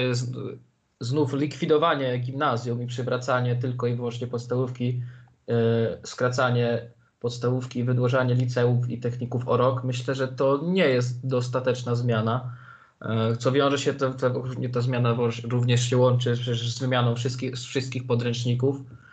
[1.00, 5.02] znów likwidowanie gimnazjum i przywracanie tylko i wyłącznie podstawówki,
[5.48, 11.94] e, skracanie podstawówki, wydłużanie liceów i techników o rok, myślę, że to nie jest dostateczna
[11.94, 12.56] zmiana.
[13.00, 14.30] E, co wiąże się, to, to,
[14.72, 19.09] ta zmiana również się łączy z wymianą wszystkich, wszystkich podręczników e,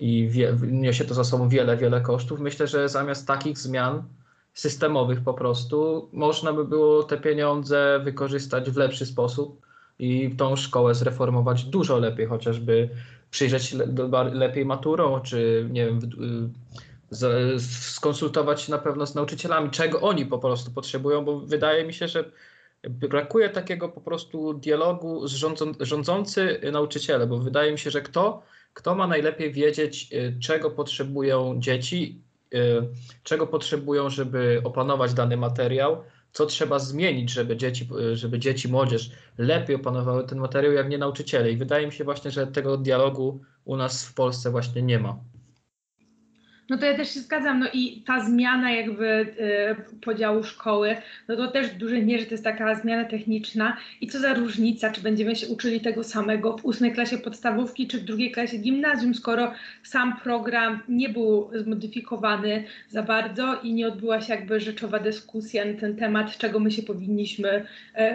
[0.00, 2.40] i wie, niesie to za sobą wiele, wiele kosztów.
[2.40, 4.02] Myślę, że zamiast takich zmian
[4.54, 9.66] systemowych po prostu można by było te pieniądze wykorzystać w lepszy sposób
[9.98, 12.88] i tą szkołę zreformować dużo lepiej, chociażby
[13.30, 13.78] przyjrzeć się
[14.32, 16.00] lepiej maturą, czy nie wiem,
[17.58, 22.08] skonsultować się na pewno z nauczycielami, czego oni po prostu potrzebują, bo wydaje mi się,
[22.08, 22.24] że
[22.88, 28.42] brakuje takiego po prostu dialogu z rządzą, rządzący nauczyciele, bo wydaje mi się, że kto,
[28.74, 32.22] kto ma najlepiej wiedzieć, y, czego potrzebują dzieci,
[32.54, 32.58] y,
[33.22, 39.76] czego potrzebują, żeby opanować dany materiał, co trzeba zmienić, żeby dzieci, żeby dzieci, młodzież lepiej
[39.76, 41.50] opanowały ten materiał, jak nie nauczyciele.
[41.50, 45.18] I wydaje mi się właśnie, że tego dialogu u nas w Polsce właśnie nie ma.
[46.70, 50.96] No to ja też się zgadzam, no i ta zmiana jakby y, podziału szkoły,
[51.28, 53.76] no to też w dużej mierze to jest taka zmiana techniczna.
[54.00, 57.98] I co za różnica, czy będziemy się uczyli tego samego w ósmej klasie podstawówki, czy
[57.98, 59.52] w drugiej klasie gimnazjum, skoro
[59.82, 65.80] sam program nie był zmodyfikowany za bardzo i nie odbyła się jakby rzeczowa dyskusja na
[65.80, 67.66] ten temat, czego my się powinniśmy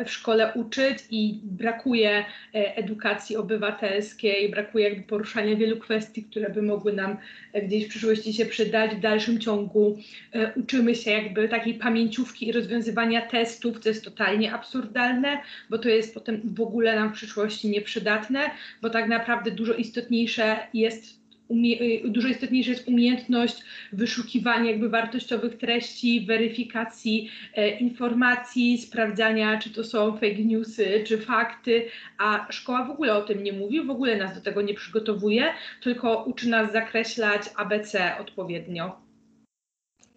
[0.02, 0.98] y, w szkole uczyć.
[1.12, 2.24] I brakuje y,
[2.54, 7.18] edukacji obywatelskiej, brakuje jakby poruszania wielu kwestii, które by mogły nam
[7.64, 9.98] gdzieś w przyszłości się przydać w dalszym ciągu.
[10.34, 15.38] E, uczymy się jakby takiej pamięciówki i rozwiązywania testów, co jest totalnie absurdalne,
[15.70, 20.58] bo to jest potem w ogóle nam w przyszłości nieprzydatne, bo tak naprawdę dużo istotniejsze
[20.74, 29.70] jest Y, dużo istotniejsza jest umiejętność wyszukiwania jakby wartościowych treści, weryfikacji e, informacji, sprawdzania, czy
[29.70, 31.86] to są fake newsy, czy fakty,
[32.18, 35.54] a szkoła w ogóle o tym nie mówi, w ogóle nas do tego nie przygotowuje,
[35.84, 39.02] tylko uczy nas zakreślać ABC odpowiednio.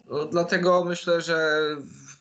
[0.09, 1.37] No, dlatego myślę, że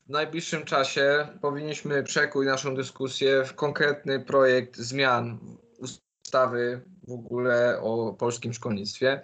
[0.06, 5.38] w najbliższym czasie powinniśmy przekuć naszą dyskusję w konkretny projekt zmian
[5.78, 9.22] ustawy w ogóle o polskim szkolnictwie.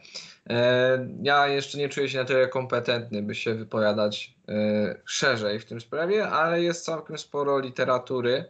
[0.51, 4.55] E, ja jeszcze nie czuję się na tyle kompetentny, by się wypowiadać e,
[5.05, 8.45] szerzej w tym sprawie, ale jest całkiem sporo literatury,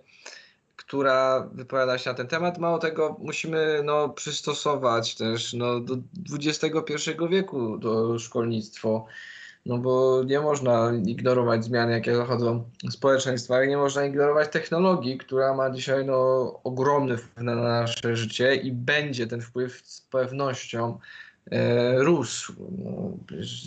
[0.77, 2.59] która wypowiada się na ten temat.
[2.59, 5.97] Mało tego, musimy no, przystosować też no, do
[6.33, 9.07] XXI wieku do szkolnictwo
[9.67, 15.55] no bo nie można ignorować zmian, jakie zachodzą w społeczeństwach, nie można ignorować technologii, która
[15.55, 20.99] ma dzisiaj no, ogromny wpływ na nasze życie i będzie ten wpływ z pewnością
[21.51, 22.53] e, rósł.
[22.79, 23.11] No,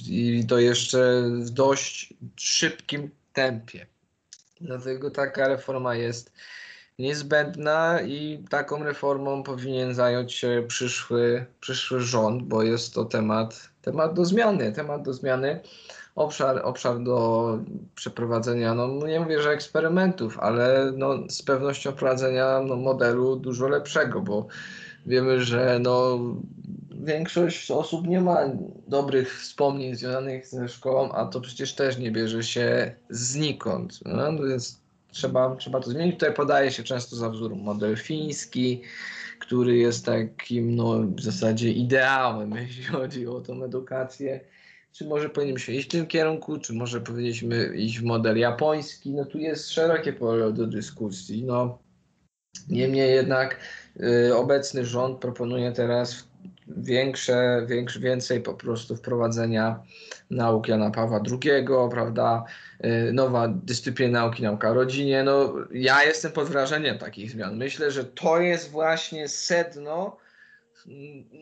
[0.08, 3.86] I to jeszcze w dość szybkim tempie.
[4.62, 6.32] Dlatego taka reforma jest
[7.00, 14.14] niezbędna i taką reformą powinien zająć się przyszły, przyszły rząd, bo jest to temat, temat
[14.14, 15.60] do zmiany, temat do zmiany,
[16.16, 17.60] obszar, obszar do
[17.96, 24.22] przeprowadzenia, no nie mówię, że eksperymentów, ale no, z pewnością wprowadzenia no, modelu dużo lepszego,
[24.22, 24.48] bo
[25.06, 26.20] wiemy, że no,
[26.92, 28.38] większość osób nie ma
[28.88, 34.00] dobrych wspomnień związanych ze szkołą, a to przecież też nie bierze się znikąd.
[34.06, 34.80] No, więc
[35.12, 36.16] trzeba, trzeba to zmienić.
[36.16, 38.82] Tutaj podaje się często za wzór model fiński,
[39.48, 44.40] który jest takim no, w zasadzie ideałem, jeśli chodzi o tą edukację.
[44.92, 49.12] Czy może powinniśmy iść w tym kierunku, czy może powinniśmy iść w model japoński?
[49.12, 51.44] No tu jest szerokie pole do dyskusji.
[51.44, 51.80] No,
[52.70, 53.60] niemniej jednak
[54.00, 56.27] y, obecny rząd proponuje teraz
[56.68, 59.80] większe, większe, więcej po prostu wprowadzenia
[60.30, 62.44] nauk Jana Pawła II, prawda,
[62.86, 65.24] y, nowa dyscyplina nauki, nauka rodzinie.
[65.24, 67.58] No, ja jestem pod wrażeniem takich zmian.
[67.58, 70.18] Myślę, że to jest właśnie sedno,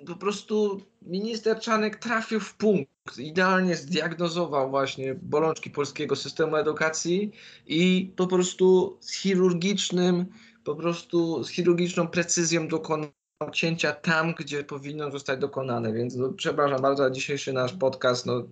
[0.08, 7.32] po prostu minister Czanek trafił w punkt, idealnie zdiagnozował właśnie bolączki polskiego systemu edukacji
[7.68, 10.26] i po prostu z chirurgicznym,
[10.64, 13.10] po prostu z chirurgiczną precyzją dokonał
[13.52, 15.94] cięcia tam, gdzie powinno zostać dokonane.
[15.94, 18.44] Więc no, przepraszam bardzo, dzisiejszy nasz podcast no,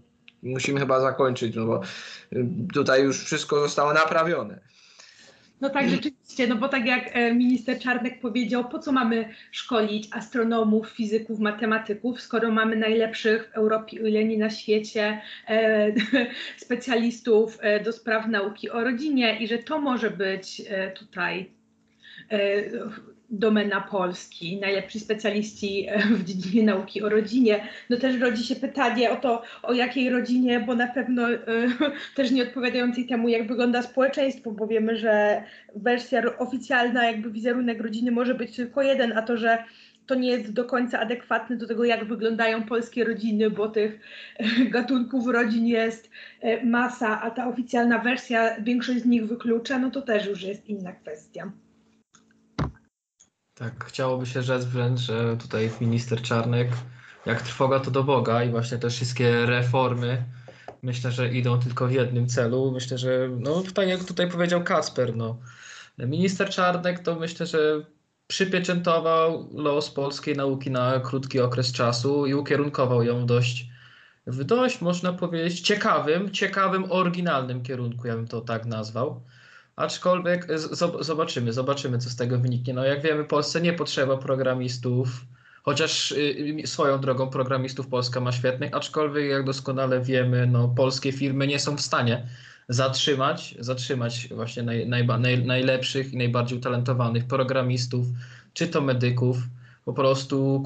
[0.44, 1.82] musimy chyba zakończyć, no bo
[2.34, 4.60] y, tutaj już wszystko zostało naprawione.
[5.64, 10.08] No tak, rzeczywiście, no bo tak jak e, minister Czarnek powiedział, po co mamy szkolić
[10.12, 15.94] astronomów, fizyków, matematyków, skoro mamy najlepszych w Europie, ile nie na świecie, e,
[16.66, 21.52] specjalistów e, do spraw nauki o rodzinie i że to może być e, tutaj
[22.32, 22.64] e,
[23.34, 27.68] domena Polski, najlepsi specjaliści e, w dziedzinie nauki o rodzinie.
[27.90, 31.38] No też rodzi się pytanie o to, o jakiej rodzinie, bo na pewno y,
[32.16, 35.44] też nie odpowiadającej temu, jak wygląda społeczeństwo, bo wiemy, że
[35.76, 39.64] wersja oficjalna, jakby wizerunek rodziny może być tylko jeden, a to, że
[40.06, 44.00] to nie jest do końca adekwatne do tego, jak wyglądają polskie rodziny, bo tych
[44.70, 46.10] gatunków rodzin jest
[46.64, 50.92] masa, a ta oficjalna wersja większość z nich wyklucza, no to też już jest inna
[50.92, 51.52] kwestia.
[53.56, 56.70] Tak, chciałoby się rzec wręcz, że tutaj minister Czarnek,
[57.26, 60.24] jak trwoga to do Boga i właśnie te wszystkie reformy,
[60.84, 62.72] myślę, że idą tylko w jednym celu.
[62.72, 65.38] Myślę, że, no tak jak tutaj powiedział Kacper, no,
[65.98, 67.86] minister Czarnek to myślę, że
[68.28, 73.68] przypieczętował los polskiej nauki na krótki okres czasu i ukierunkował ją dość,
[74.28, 79.22] w dość, można powiedzieć, ciekawym, ciekawym, oryginalnym kierunku, ja bym to tak nazwał.
[79.76, 80.48] Aczkolwiek
[81.00, 82.74] zobaczymy, zobaczymy, co z tego wyniknie.
[82.74, 85.26] No jak wiemy, Polsce nie potrzeba programistów,
[85.64, 86.16] chociaż y,
[86.64, 91.60] y, swoją drogą programistów Polska ma świetnych, aczkolwiek jak doskonale wiemy, no polskie firmy nie
[91.60, 92.28] są w stanie
[92.70, 98.06] zatrzymać, zatrzymać właśnie naj, naj, naj, najlepszych i najbardziej utalentowanych programistów,
[98.54, 99.38] czy to medyków.
[99.86, 100.64] Po prostu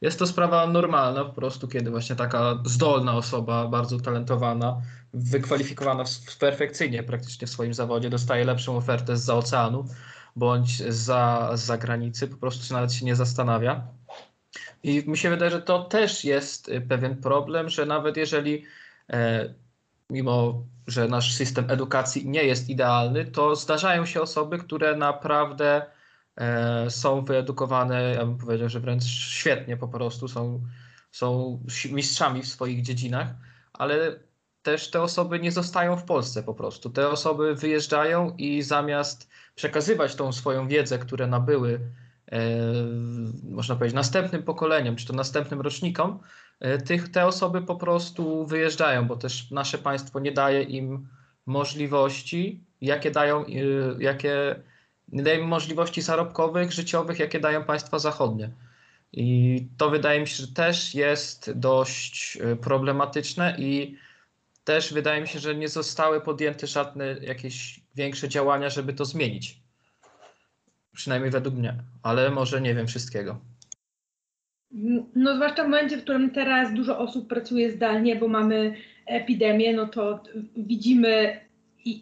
[0.00, 4.82] jest to sprawa normalna, po prostu kiedy właśnie taka zdolna osoba, bardzo utalentowana,
[5.14, 6.04] wykwalifikowana
[6.40, 9.84] perfekcyjnie praktycznie w swoim zawodzie, dostaje lepszą ofertę z za oceanu
[10.36, 13.86] bądź za, z zagranicy, po prostu nawet się nie zastanawia.
[14.82, 18.64] I mi się wydaje, że to też jest y, pewien problem, że nawet jeżeli
[19.12, 19.54] e,
[20.10, 25.86] mimo, że nasz system edukacji nie jest idealny, to zdarzają się osoby, które naprawdę
[26.88, 30.62] są wyedukowane, ja bym powiedział, że wręcz świetnie po prostu są
[31.10, 31.60] są
[31.90, 33.34] mistrzami w swoich dziedzinach,
[33.72, 34.20] ale
[34.62, 36.90] też te osoby nie zostają w Polsce po prostu.
[36.90, 41.80] Te osoby wyjeżdżają i zamiast przekazywać tą swoją wiedzę, które nabyły,
[42.32, 42.40] e,
[43.42, 46.20] można powiedzieć, następnym pokoleniom, czy to następnym rocznikom,
[46.60, 51.08] e, tych, te osoby po prostu wyjeżdżają, bo też nasze państwo nie daje im
[51.46, 53.52] możliwości, jakie dają, e,
[53.98, 54.62] jakie
[55.12, 58.50] nie daje im możliwości zarobkowych, życiowych, jakie dają państwa zachodnie.
[59.12, 63.96] I to wydaje mi się, że też jest dość problematyczne i
[64.64, 69.60] też wydaje mi się, że nie zostały podjęte żadne jakieś większe działania, żeby to zmienić.
[70.92, 73.40] Przynajmniej według mnie, ale może nie wiem wszystkiego.
[75.14, 78.74] No zwłaszcza w momencie, w którym teraz dużo osób pracuje zdalnie, bo mamy
[79.06, 80.22] epidemię, no to
[80.56, 81.40] widzimy,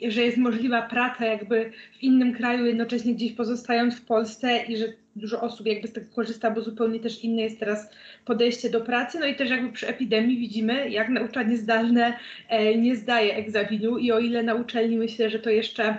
[0.09, 4.85] że jest możliwa praca jakby w innym kraju, jednocześnie gdzieś pozostając w Polsce i że
[5.16, 7.91] dużo osób jakby z tego korzysta, bo zupełnie też inne jest teraz
[8.24, 9.18] podejście do pracy.
[9.20, 12.18] No i też jakby przy epidemii widzimy, jak nauczanie zdalne
[12.49, 15.97] e, nie zdaje egzaminu i o ile na uczelni myślę, że to jeszcze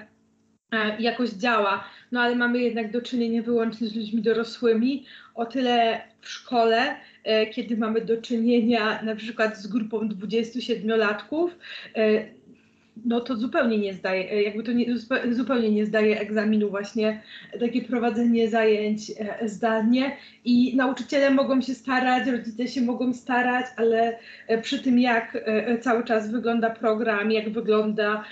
[0.72, 5.06] e, jakoś działa, no ale mamy jednak do czynienia wyłącznie z ludźmi dorosłymi,
[5.36, 11.50] o tyle w szkole, e, kiedy mamy do czynienia na przykład z grupą 27-latków,
[13.06, 14.86] no to zupełnie nie zdaje, e, jakby to nie,
[15.32, 17.22] zupełnie nie zdaje egzaminu właśnie
[17.60, 24.18] takie prowadzenie zajęć e, zdalnie i nauczyciele mogą się starać, rodzice się mogą starać, ale
[24.48, 25.38] e, przy tym jak
[25.82, 28.24] cały czas wygląda program, jak wygląda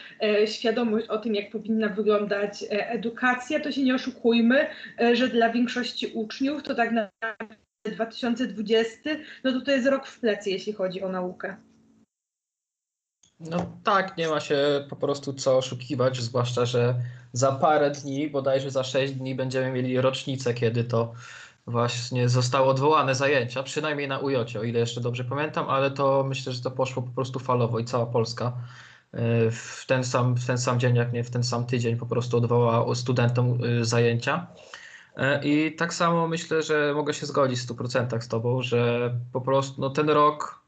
[0.46, 4.68] świadomość o tym, jak powinna wyglądać edukacja, to się nie oszukujmy,
[5.14, 7.56] że dla większości uczniów to tak naprawdę
[7.92, 9.10] 2020,
[9.44, 11.56] no to to jest rok w plecy, jeśli chodzi o naukę.
[13.40, 16.96] No tak, nie ma się po prostu co oszukiwać, zwłaszcza, że
[17.34, 21.14] za parę dni, bodajże za 6 dni będziemy mieli rocznicę, kiedy to
[21.68, 26.54] właśnie zostały odwołane zajęcia, przynajmniej na UJ, o ile jeszcze dobrze pamiętam, ale to myślę,
[26.54, 28.54] że to poszło po prostu falowo i cała Polska
[29.14, 32.06] e, w ten sam, w ten sam dzień, jak nie w ten sam tydzień po
[32.06, 34.48] prostu odwołała studentom e, zajęcia.
[35.18, 39.42] E, I tak samo myślę, że mogę się zgodzić w 100% z Tobą, że po
[39.42, 40.67] prostu no, ten rok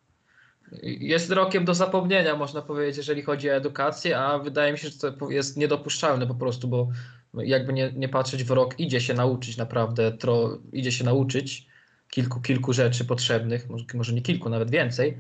[0.84, 4.98] jest rokiem do zapomnienia, można powiedzieć, jeżeli chodzi o edukację, a wydaje mi się, że
[5.00, 6.90] to jest niedopuszczalne po prostu, bo
[7.34, 11.68] jakby nie, nie patrzeć w rok, idzie się nauczyć naprawdę, tro, idzie się nauczyć
[12.10, 15.18] kilku, kilku rzeczy potrzebnych, może, może nie kilku, nawet więcej,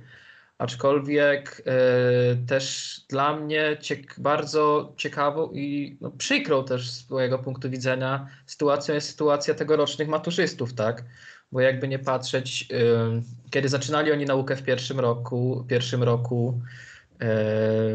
[0.60, 7.70] aczkolwiek e, też dla mnie ciek bardzo ciekawą i no, przykrą też z mojego punktu
[7.70, 11.03] widzenia sytuacją jest sytuacja tegorocznych maturzystów, tak?
[11.51, 12.68] bo jakby nie patrzeć,
[13.49, 16.62] kiedy zaczynali oni naukę w pierwszym roku, pierwszym roku
[17.20, 17.28] e,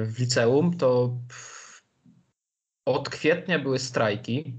[0.06, 1.16] w liceum, to
[2.84, 4.54] od kwietnia były strajki.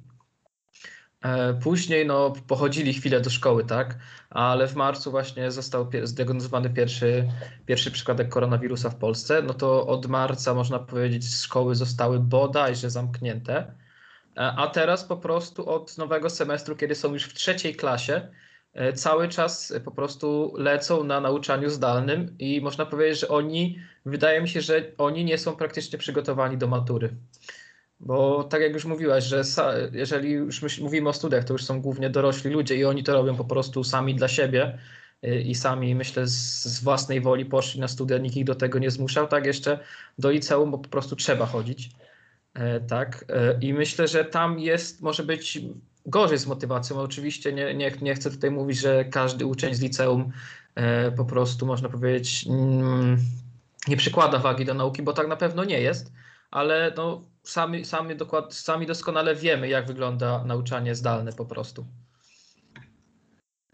[1.26, 3.97] E, później no, pochodzili chwilę do szkoły, tak,
[4.30, 7.28] ale w marcu właśnie został zdiagnozowany pierwszy,
[7.65, 9.41] pierwszy przypadek koronawirusa w Polsce.
[9.41, 13.73] No to od marca można powiedzieć, szkoły zostały bodajże zamknięte.
[14.38, 18.21] E, a teraz po prostu od nowego semestru, kiedy są już w trzeciej klasie,
[18.76, 24.41] E, cały czas po prostu lecą na nauczaniu zdalnym i można powiedzieć, że oni, wydaje
[24.41, 27.15] mi się, że oni nie są praktycznie przygotowani do matury.
[28.06, 29.43] Bo tak jak już mówiłaś, że
[29.91, 33.36] jeżeli już mówimy o studiach, to już są głównie dorośli ludzie i oni to robią
[33.36, 34.78] po prostu sami dla siebie
[35.24, 38.91] e, i sami, myślę, z, własnej woli poszli na studia, nikt ich do tego nie
[38.91, 39.80] zmuszał, tak jeszcze
[40.20, 41.89] do liceum, bo po prostu trzeba chodzić.
[42.53, 43.26] E, tak.
[43.62, 45.60] I myślę, że tam jest, może być
[46.06, 46.97] gorzej z motywacją.
[46.97, 50.32] Oczywiście nie, nie, nie chcę tutaj mówić, że każdy uczeń z liceum
[51.18, 53.18] po prostu, można powiedzieć, mm,
[53.88, 56.12] nie przykłada wagi do nauki, bo tak na pewno nie jest,
[56.51, 61.85] ale no, sami, sami, dokład, sami doskonale wiemy, jak wygląda nauczanie zdalne po prostu.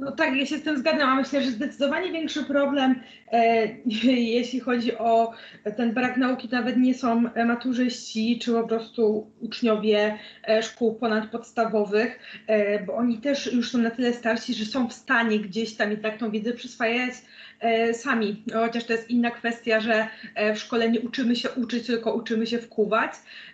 [0.01, 3.01] No tak, ja się z tym zgadzam, a myślę, że zdecydowanie większy problem,
[3.32, 3.67] e,
[4.38, 5.34] jeśli chodzi o
[5.78, 10.17] ten brak nauki, nawet nie są maturzyści, czy po prostu uczniowie
[10.47, 14.93] e, szkół ponadpodstawowych, e, bo oni też już są na tyle starsi, że są w
[14.93, 17.13] stanie gdzieś tam i tak tą wiedzę przyswajać
[17.59, 18.43] e, sami.
[18.53, 22.47] Chociaż to jest inna kwestia, że e, w szkole nie uczymy się uczyć, tylko uczymy
[22.47, 23.11] się wkuwać.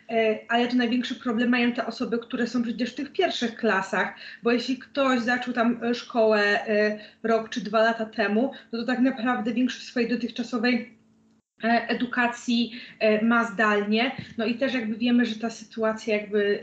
[0.09, 4.15] E, ale to największy problem mają te osoby, które są przecież w tych pierwszych klasach,
[4.43, 8.85] bo jeśli ktoś zaczął tam e, szkołę e, rok czy dwa lata temu, no to
[8.85, 10.97] tak naprawdę większość swojej dotychczasowej
[11.63, 12.71] edukacji
[13.21, 14.11] ma zdalnie.
[14.37, 16.61] No i też jakby wiemy, że ta sytuacja jakby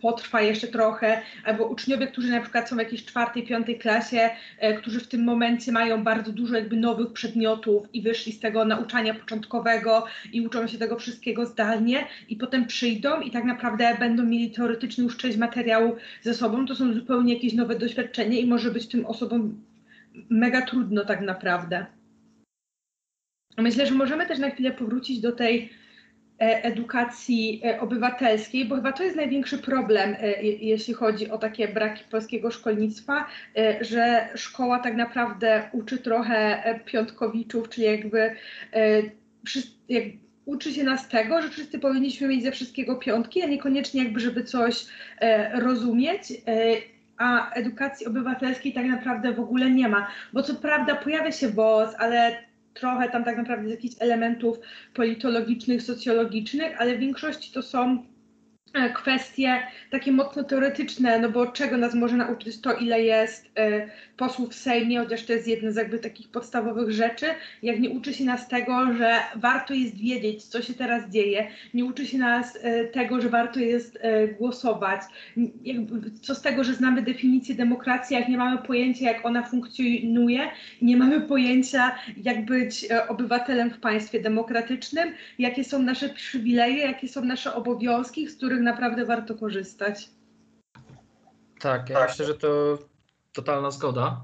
[0.00, 4.74] potrwa jeszcze trochę, albo uczniowie, którzy na przykład są w jakiejś czwartej, piątej klasie, e,
[4.74, 9.14] którzy w tym momencie mają bardzo dużo jakby nowych przedmiotów i wyszli z tego nauczania
[9.14, 14.50] początkowego i uczą się tego wszystkiego zdalnie i potem przyjdą i tak naprawdę będą mieli
[14.50, 18.88] teoretycznie już część materiału ze sobą, to są zupełnie jakieś nowe doświadczenie i może być
[18.88, 19.60] tym osobom
[20.30, 21.86] mega trudno tak naprawdę.
[23.58, 25.70] Myślę, że możemy też na chwilę powrócić do tej
[26.38, 32.04] edukacji e, obywatelskiej, bo chyba to jest największy problem, e, jeśli chodzi o takie braki
[32.10, 33.26] polskiego szkolnictwa,
[33.80, 38.30] że szkoła tak naprawdę uczy trochę piątkowiczów, czyli jakby,
[39.88, 40.04] jak,
[40.44, 44.44] uczy się nas tego, że wszyscy powinniśmy mieć ze wszystkiego piątki, a niekoniecznie jakby, żeby
[44.44, 44.86] coś
[45.54, 46.32] rozumieć
[47.18, 50.08] a edukacji obywatelskiej tak naprawdę w ogóle nie ma.
[50.32, 52.45] Bo co prawda pojawia się WOS, ale
[52.78, 54.58] trochę tam tak naprawdę z jakichś elementów
[54.94, 58.06] politologicznych, socjologicznych, ale w większości to są
[58.94, 64.50] kwestie takie mocno teoretyczne, no bo czego nas może nauczyć to, ile jest e, posłów
[64.50, 67.26] w Sejmie, chociaż to jest jedna z jakby takich podstawowych rzeczy,
[67.62, 71.84] jak nie uczy się nas tego, że warto jest wiedzieć, co się teraz dzieje, nie
[71.84, 73.98] uczy się nas e, tego, że warto jest
[74.38, 75.00] głosować,
[76.22, 80.40] co z tego, że znamy definicję demokracji, jak nie mamy pojęcia, jak ona funkcjonuje,
[80.82, 85.08] nie mamy pojęcia, jak być obywatelem w państwie demokratycznym,
[85.38, 90.10] jakie są nasze przywileje, jakie są nasze obowiązki, z których naprawdę warto korzystać.
[91.60, 92.08] Tak, ja tak.
[92.08, 92.78] myślę, że to
[93.32, 94.20] totalna zgoda.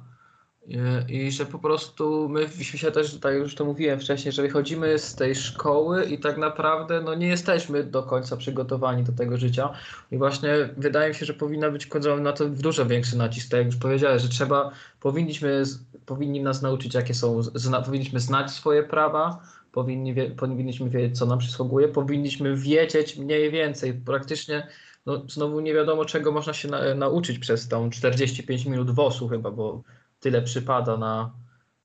[0.67, 0.79] I,
[1.09, 5.15] I że po prostu my się też tutaj już to mówiłem wcześniej, że wychodzimy z
[5.15, 9.71] tej szkoły i tak naprawdę no, nie jesteśmy do końca przygotowani do tego życia.
[10.11, 13.51] I właśnie wydaje mi się, że powinna być kładziony na to dużo większy nacisk.
[13.51, 14.71] Tak jak już powiedziałem, że trzeba,
[15.01, 15.63] powinniśmy,
[16.07, 19.43] powinni nas nauczyć, jakie są, zna, powinniśmy znać swoje prawa,
[19.73, 23.95] powinni, powinniśmy wiedzieć, co nam przysługuje, powinniśmy wiedzieć mniej więcej.
[23.95, 24.69] Praktycznie
[25.07, 29.51] no, znowu nie wiadomo, czego można się na, nauczyć przez tą 45 minut WOS-u chyba,
[29.51, 29.83] bo
[30.21, 31.33] tyle przypada na,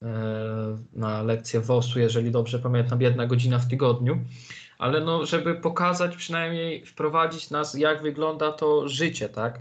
[0.01, 4.19] e, na lekcję WOS-u, jeżeli dobrze pamiętam, jedna godzina w tygodniu.
[4.77, 9.59] Ale no, żeby pokazać, przynajmniej wprowadzić nas, jak wygląda to życie, tak?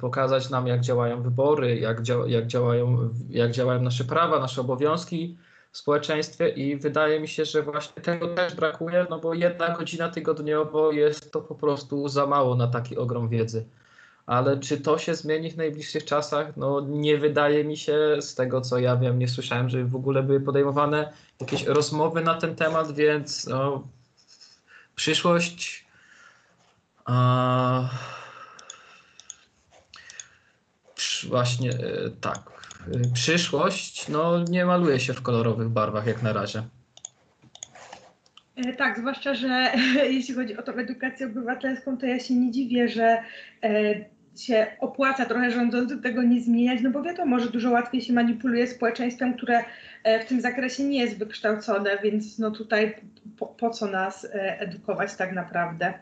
[0.00, 5.36] Pokazać nam, jak działają wybory, jak, dzia jak, działają, jak działają nasze prawa, nasze obowiązki,
[5.72, 10.92] społeczeństwie i wydaje mi się, że właśnie tego też brakuje, no bo jedna godzina tygodniowo
[10.92, 13.64] jest to po prostu za mało na taki ogrom wiedzy.
[14.26, 16.56] Ale czy to się zmieni w najbliższych czasach?
[16.56, 20.22] No nie wydaje mi się, z tego co ja wiem, nie słyszałem, że w ogóle
[20.22, 23.88] były podejmowane jakieś rozmowy na ten temat, więc no,
[24.94, 25.86] przyszłość.
[27.04, 27.88] A,
[31.28, 32.61] właśnie e, tak.
[33.14, 36.62] Przyszłość no, nie maluje się w kolorowych barwach jak na razie.
[38.56, 39.72] E, tak, zwłaszcza, że
[40.16, 43.22] jeśli chodzi o tą edukację obywatelską, to ja się nie dziwię, że
[43.62, 43.94] e,
[44.38, 48.66] się opłaca trochę rządzącym tego nie zmieniać, no bo wiadomo, że dużo łatwiej się manipuluje
[48.66, 49.64] społeczeństwem, które
[50.04, 52.94] e, w tym zakresie nie jest wykształcone, więc no tutaj
[53.38, 55.94] po, po co nas edukować tak naprawdę.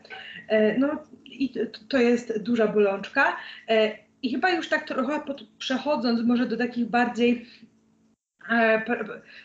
[0.77, 1.53] No i
[1.89, 3.37] to jest duża bolączka.
[4.23, 7.45] I chyba już tak trochę pod, przechodząc może do takich bardziej
[8.49, 8.81] e,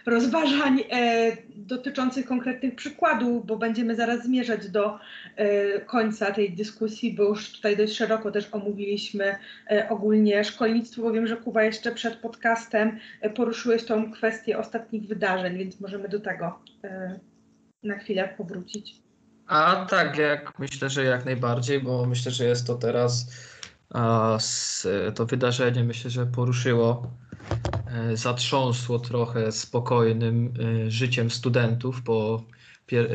[0.07, 4.99] rozważań e, dotyczących konkretnych przykładów, bo będziemy zaraz zmierzać do
[5.37, 9.37] e, końca tej dyskusji, bo już tutaj dość szeroko też omówiliśmy
[9.70, 15.07] e, ogólnie szkolnictwo, bo wiem, że Kuba jeszcze przed podcastem e, poruszyłeś tą kwestię ostatnich
[15.07, 17.20] wydarzeń, więc możemy do tego e,
[17.83, 18.95] na chwilę powrócić.
[19.47, 23.27] A tak, jak myślę, że jak najbardziej, bo myślę, że jest to teraz
[25.14, 27.11] to wydarzenie myślę, że poruszyło,
[27.87, 30.55] e, zatrząsło trochę spokojnym
[30.87, 32.43] e, życiem studentów po,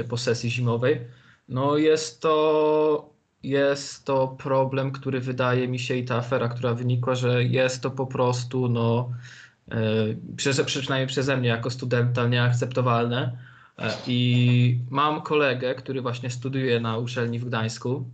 [0.10, 1.02] po sesji zimowej.
[1.50, 3.14] No jest to,
[3.44, 7.92] jest to problem, który wydaje mi się i ta afera, która wynikła, że jest to
[7.92, 9.12] po prostu, no,
[9.72, 13.38] e, przynajmniej przeze mnie jako studenta nieakceptowalne.
[14.08, 18.06] I mam kolegę, który właśnie studiuje na uczelni w Gdańsku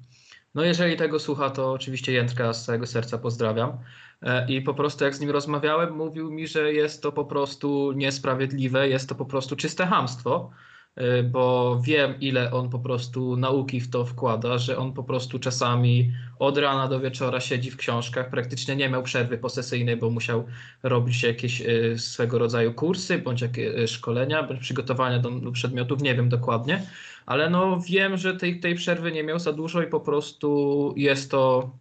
[0.58, 3.78] no jeżeli tego słucha, to oczywiście Jędrka z całego serca pozdrawiam.
[4.22, 7.92] E, I po prostu jak z nim rozmawiałem, mówił mi, że jest to po prostu
[7.92, 10.52] niesprawiedliwe, jest to po prostu czyste hamstwo,
[10.96, 15.40] e, bo wiem, ile on po prostu nauki w to wkłada, że on po prostu
[15.40, 20.46] czasami od rana do wieczora siedzi w książkach, praktycznie nie miał przerwy posesyjnej, bo musiał
[20.84, 26.30] robić jakieś e, swego rodzaju kursy, bądź jakieś szkolenia, bądź przygotowania do przedmiotów, nie wiem
[26.30, 26.82] dokładnie
[27.28, 31.32] ale no wiem, że tej, tej przerwy nie miał za dużo i po prostu jest
[31.32, 31.72] to,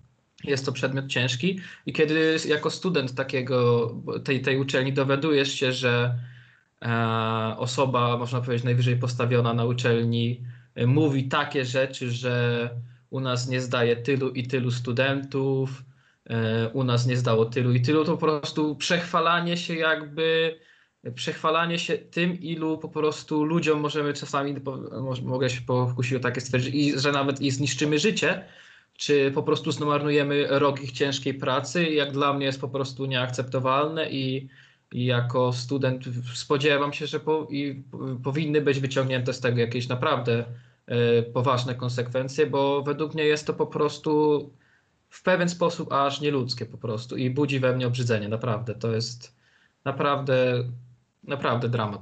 [0.45, 1.61] jest to przedmiot ciężki.
[1.87, 3.91] I kiedy jako student takiego,
[4.25, 6.15] tej, tej uczelni dowiadujesz się, że
[6.83, 10.41] e, osoba, można powiedzieć, najwyżej postawiona na uczelni
[10.75, 12.71] e, mówi takie rzeczy, że
[13.11, 15.85] u nas nie zdaje tylu i tylu studentów,
[16.31, 20.59] e, u nas nie zdało tylu i tylu, to po prostu przechwalanie się jakby
[21.15, 24.55] przechwalanie się tym, ilu po prostu ludziom możemy czasami,
[25.23, 28.45] mogę się pokusić o takie stwierdzić, i, że nawet i zniszczymy życie,
[28.97, 34.11] czy po prostu zmarnujemy rok ich ciężkiej pracy, jak dla mnie jest po prostu nieakceptowalne
[34.11, 34.49] i,
[34.93, 36.05] i jako student
[36.35, 37.85] spodziewam się, że po, i
[38.25, 40.45] powinny być wyciągnięte z tego jakieś naprawdę
[40.87, 44.51] e, poważne konsekwencje, bo według mnie jest to po prostu
[45.09, 48.75] w pewien sposób aż nieludzkie po prostu i budzi we mnie obrzydzenie, naprawdę.
[48.75, 49.37] To jest
[49.85, 50.65] naprawdę,
[51.27, 52.01] naprawdę dramat.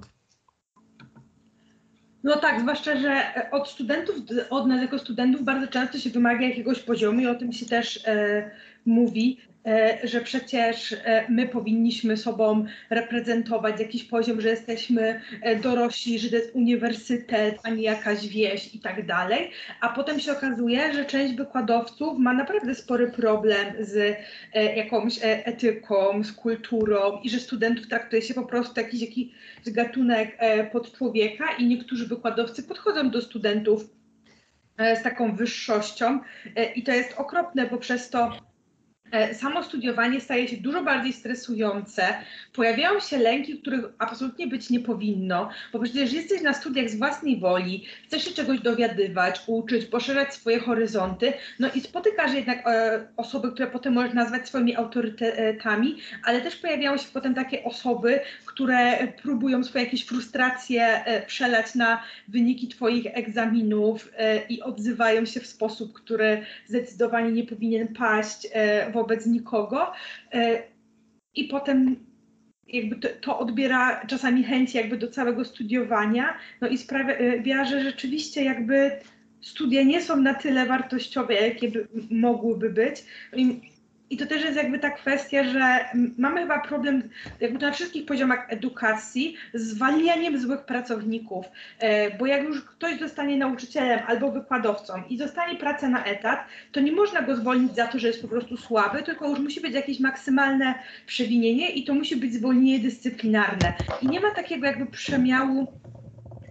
[2.25, 4.17] No tak, zwłaszcza, że od studentów,
[4.51, 8.01] od nas jako studentów bardzo często się wymaga jakiegoś poziomu i o tym się też
[8.07, 8.51] e,
[8.87, 9.54] mówi, E,
[10.05, 16.37] że przecież e, my powinniśmy sobą reprezentować jakiś poziom, że jesteśmy e, dorośli, że to
[16.37, 19.51] jest uniwersytet, a nie jakaś wieś i tak dalej.
[19.81, 24.17] A potem się okazuje, że część wykładowców ma naprawdę spory problem z
[24.77, 29.27] jakąś etyką, z kulturą i że studentów traktuje się po prostu jakiś, jakiś
[29.67, 30.39] gatunek
[30.73, 33.85] pod człowieka i niektórzy wykładowcy podchodzą do studentów
[34.79, 36.21] z taką wyższością
[36.75, 38.54] i to jest okropne, bo przez to E,
[39.33, 42.15] samo studiowanie staje się dużo bardziej stresujące.
[42.53, 47.41] Pojawiają się lęki, których absolutnie być nie powinno, bo przecież jesteś na studiach z własnej
[47.41, 53.53] woli, chcesz się czegoś dowiadywać, uczyć, poszerzać swoje horyzonty, no i spotykasz jednak e, osoby,
[53.53, 58.21] które potem możesz nazwać swoimi autorytetami, ale też pojawiają się potem takie osoby,
[58.55, 65.41] które próbują swoje jakieś frustracje e, przelać na wyniki Twoich egzaminów e, i odzywają się
[65.41, 69.93] w sposób, który zdecydowanie nie powinien paść e, wobec nikogo.
[71.35, 71.97] I potem
[72.67, 78.45] jakby to, to, odbiera czasami chęć jakby do całego studiowania, no i sprawia, że rzeczywiście
[78.45, 78.91] jakby
[79.41, 83.05] studia nie są na tyle wartościowe, jakie by mogłyby być.
[83.37, 83.74] I
[84.19, 85.85] to też jest jakby ta kwestia, że
[86.19, 87.03] mamy chyba problem
[87.41, 91.47] jakby na wszystkich poziomach edukacji z zwalnianiem złych pracowników,
[91.79, 96.81] e, bo jak już ktoś zostanie nauczycielem albo wykładowcą i zostanie pracę na etat, to
[96.81, 99.75] nie można go zwolnić za to, że jest po prostu słaby, tylko już musi być
[99.75, 100.75] jakieś maksymalne
[101.07, 103.75] przewinienie i to musi być zwolnienie dyscyplinarne.
[104.03, 105.73] I nie ma takiego jakby przemiału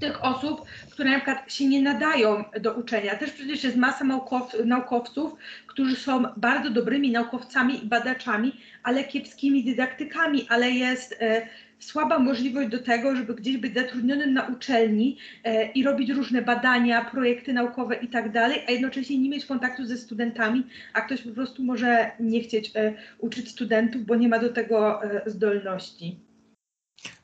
[0.03, 3.15] tych osób, które na przykład się nie nadają do uczenia.
[3.15, 5.33] Też przecież jest masa naukow, naukowców,
[5.67, 8.51] którzy są bardzo dobrymi naukowcami i badaczami,
[8.83, 11.47] ale kiepskimi dydaktykami, ale jest e,
[11.79, 17.05] słaba możliwość do tego, żeby gdzieś być zatrudnionym na uczelni e, i robić różne badania,
[17.05, 21.31] projekty naukowe i tak dalej, a jednocześnie nie mieć kontaktu ze studentami, a ktoś po
[21.31, 26.32] prostu może nie chcieć e, uczyć studentów, bo nie ma do tego e, zdolności.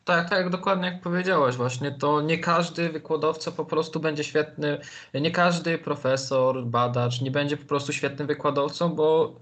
[0.09, 4.79] Tak, tak, dokładnie jak powiedziałeś właśnie, to nie każdy wykładowca po prostu będzie świetny,
[5.13, 9.39] nie każdy profesor, badacz nie będzie po prostu świetnym wykładowcą, bo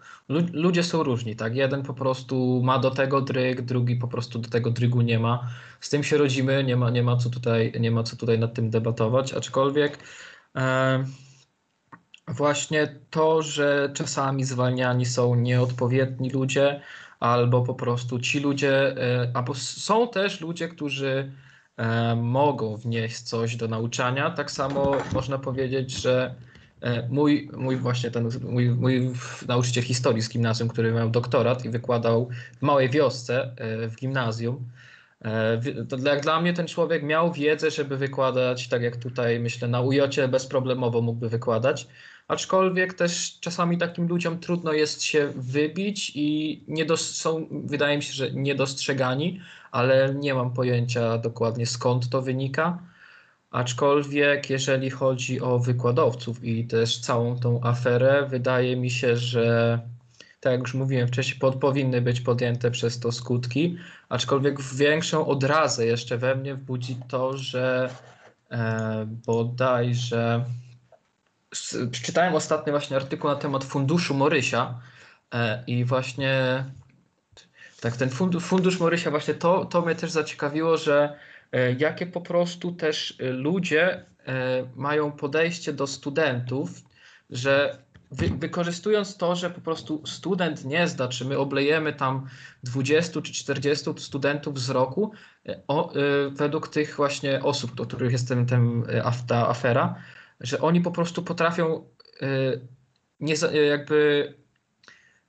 [0.53, 1.55] ludzie są różni, tak?
[1.55, 5.47] Jeden po prostu ma do tego dryg, drugi po prostu do tego drygu nie ma.
[5.79, 8.53] Z tym się rodzimy, nie ma, nie ma, co, tutaj, nie ma co tutaj nad
[8.53, 9.99] tym debatować, aczkolwiek
[10.55, 11.03] e,
[12.27, 16.81] właśnie to, że czasami zwalniani są nieodpowiedni ludzie,
[17.19, 21.31] albo po prostu ci ludzie, e, albo są też ludzie, którzy
[21.77, 24.31] e, mogą wnieść coś do nauczania.
[24.31, 26.35] Tak samo można powiedzieć, że
[26.81, 29.11] e, mój, mój właśnie ten mój, mój
[29.47, 33.55] nauczyciel historii z gimnazjum, który miał doktorat i wykładał w małej wiosce
[33.89, 34.69] w gimnazjum.
[35.89, 39.81] To jak dla mnie ten człowiek miał wiedzę, żeby wykładać, tak jak tutaj myślę, na
[39.81, 41.87] ujocie bezproblemowo mógłby wykładać
[42.27, 48.03] aczkolwiek też czasami takim ludziom trudno jest się wybić i nie dos- są, wydaje mi
[48.03, 49.41] się, że niedostrzegani,
[49.71, 52.79] ale nie mam pojęcia dokładnie skąd to wynika.
[53.51, 59.79] Aczkolwiek jeżeli chodzi o wykładowców i też całą tą aferę, wydaje mi się, że
[60.47, 63.77] tak jak już mówiłem wcześniej, pod, powinny być podjęte przez to skutki,
[64.09, 67.89] aczkolwiek większą odrazę jeszcze we mnie wbudzi to, że
[68.51, 70.45] e, bodajże
[71.91, 74.79] przeczytałem ostatnio właśnie artykuł na temat funduszu Morysia
[75.33, 76.63] e, i właśnie
[77.81, 81.17] tak, ten fundusz, fundusz Morysia właśnie to, to mnie też zaciekawiło, że
[81.51, 84.03] e, jakie po prostu też ludzie e,
[84.75, 86.69] mają podejście do studentów,
[87.29, 87.77] że
[88.11, 92.27] wy, wykorzystując to, że po prostu student nie zda, czy my oblejemy tam
[92.63, 95.11] 20 czy 40 studentów z roku,
[95.67, 95.93] o,
[96.31, 98.83] według tych właśnie osób, o których jest ten, ten,
[99.27, 99.95] ta afera,
[100.39, 101.89] że oni po prostu potrafią
[103.19, 103.35] nie,
[103.69, 104.33] jakby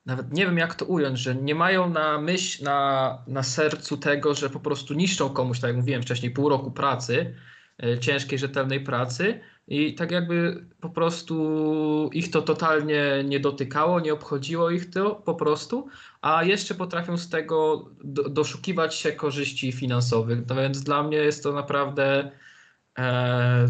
[0.07, 4.35] nawet nie wiem jak to ująć, że nie mają na myśl, na, na sercu tego,
[4.35, 7.35] że po prostu niszczą komuś, tak jak mówiłem wcześniej, pół roku pracy,
[8.01, 14.71] ciężkiej, rzetelnej pracy i tak jakby po prostu ich to totalnie nie dotykało, nie obchodziło
[14.71, 15.89] ich to po prostu,
[16.23, 20.39] a jeszcze potrafią z tego do, doszukiwać się korzyści finansowych.
[20.49, 22.31] No więc dla mnie jest to naprawdę
[22.99, 23.69] e,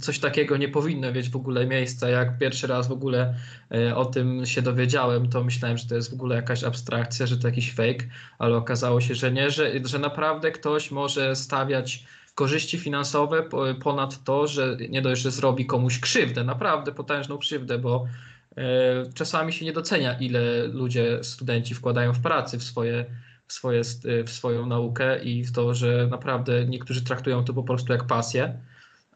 [0.00, 2.08] coś takiego nie powinno mieć w ogóle miejsca.
[2.08, 3.34] Jak pierwszy raz w ogóle
[3.74, 7.38] e, o tym się dowiedziałem, to myślałem, że to jest w ogóle jakaś abstrakcja, że
[7.38, 8.04] to jakiś fake,
[8.38, 12.04] ale okazało się, że nie, że, że naprawdę ktoś może stawiać
[12.40, 17.78] korzyści finansowe po- ponad to, że nie dość, że zrobi komuś krzywdę, naprawdę potężną krzywdę,
[17.78, 18.06] bo
[18.56, 18.62] e,
[19.14, 23.04] czasami się nie docenia, ile ludzie, studenci wkładają w pracy w swoje,
[23.48, 27.92] swoje, st- w swoją naukę i w to, że naprawdę niektórzy traktują to po prostu
[27.92, 28.58] jak pasję,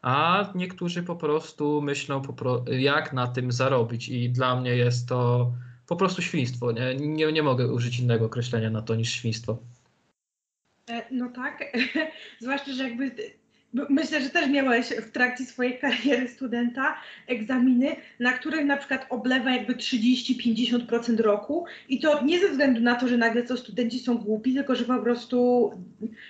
[0.01, 2.21] a niektórzy po prostu myślą,
[2.79, 5.51] jak na tym zarobić i dla mnie jest to
[5.87, 6.71] po prostu świństwo.
[6.71, 9.57] Nie, nie, nie mogę użyć innego określenia na to niż świństwo.
[10.89, 11.63] E, No tak,
[12.41, 13.11] zwłaszcza, że jakby
[13.89, 16.97] myślę, że też miałeś w trakcie swojej kariery studenta
[17.27, 22.95] egzaminy, na których na przykład oblewa jakby 30-50% roku i to nie ze względu na
[22.95, 25.71] to, że nagle to studenci są głupi, tylko że po prostu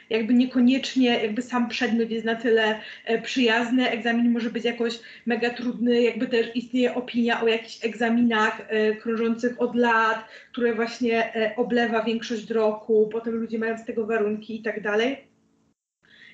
[0.10, 5.50] jakby niekoniecznie jakby sam przedmiot jest na tyle e, przyjazny, egzamin może być jakoś mega
[5.50, 11.56] trudny, jakby też istnieje opinia o jakichś egzaminach e, krążących od lat, które właśnie e,
[11.56, 15.35] oblewa większość roku, potem ludzie mają z tego warunki i tak dalej.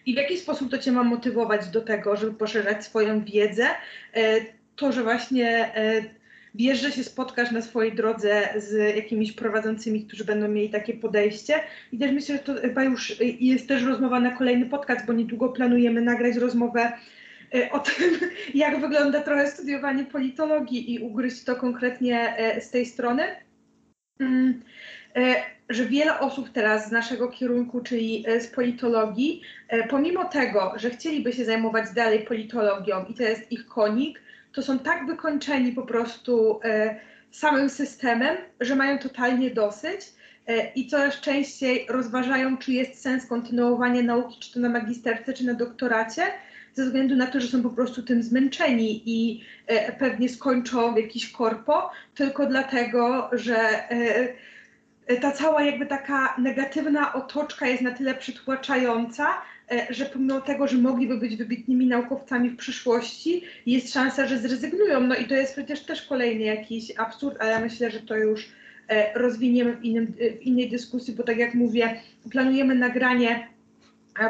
[0.05, 3.67] I w jaki sposób to Cię ma motywować do tego, żeby poszerzać swoją wiedzę?
[4.13, 4.41] E,
[4.75, 6.03] To, że właśnie e,
[6.55, 11.59] wiesz, że się spotkasz na swojej drodze z jakimiś prowadzącymi, którzy będą mieli takie podejście.
[11.91, 15.49] I też myślę, że to chyba już jest też rozmowa na kolejny podcast, bo niedługo
[15.49, 16.91] planujemy nagrać rozmowę
[17.55, 18.19] e, o tym,
[18.63, 23.23] jak wygląda trochę studiowanie politologii i ugryźć to konkretnie z tej strony.
[25.15, 25.35] E,
[25.69, 30.89] że wiele osób teraz z naszego kierunku, czyli e, z politologii, e, pomimo tego, że
[30.89, 34.21] chcieliby się zajmować dalej politologią i to jest ich konik,
[34.53, 36.59] to są tak wykończeni po prostu
[37.31, 40.01] samym systemem, że mają totalnie dosyć
[40.75, 45.53] i coraz częściej rozważają, czy jest sens kontynuowania nauki, czy to na magisterce, czy na
[45.53, 46.21] doktoracie,
[46.73, 49.43] ze względu na to, że są po prostu tym zmęczeni i
[49.99, 53.83] pewnie skończą w jakiś korpo, tylko dlatego, że
[55.17, 59.27] ta cała jakby taka negatywna otoczka jest na tyle przytłaczająca,
[59.71, 64.99] e, że pomimo tego, że mogliby być wybitnymi naukowcami w przyszłości, jest szansa, że zrezygnują.
[64.99, 68.49] No i to jest przecież też kolejny jakiś absurd, ale ja myślę, że to już
[68.87, 72.01] e, rozwiniemy w, innym, w innej dyskusji, bo tak jak mówię,
[72.31, 73.60] planujemy nagranie e,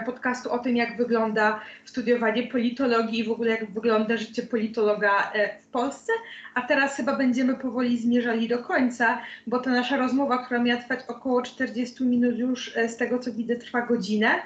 [0.05, 5.59] podcastu o tym, jak wygląda studiowanie politologii i w ogóle jak wygląda życie politologa e,
[5.61, 6.13] w Polsce.
[6.53, 10.99] A teraz chyba będziemy powoli zmierzali do końca, bo ta nasza rozmowa, która miała trwać
[11.07, 14.41] około 40 minut już e, z tego co widzę trwa godzinę.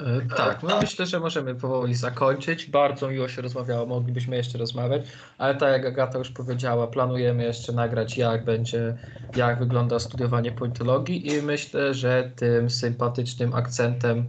[0.00, 2.66] E, Tak, no myślę, że możemy powoli zakończyć.
[2.66, 5.02] Bardzo miło się rozmawiało, moglibyśmy jeszcze rozmawiać,
[5.38, 8.96] ale tak jak Agata już powiedziała, planujemy jeszcze nagrać, jak będzie,
[9.36, 14.26] jak wygląda studiowanie politologii i myślę, że tym sympatycznym akcentem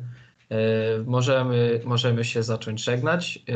[0.50, 0.58] e,
[1.06, 3.40] możemy, możemy się zacząć żegnać.
[3.50, 3.54] E,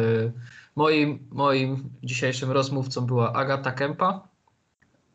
[0.76, 4.35] moim, moim dzisiejszym rozmówcą była Agata Kępa.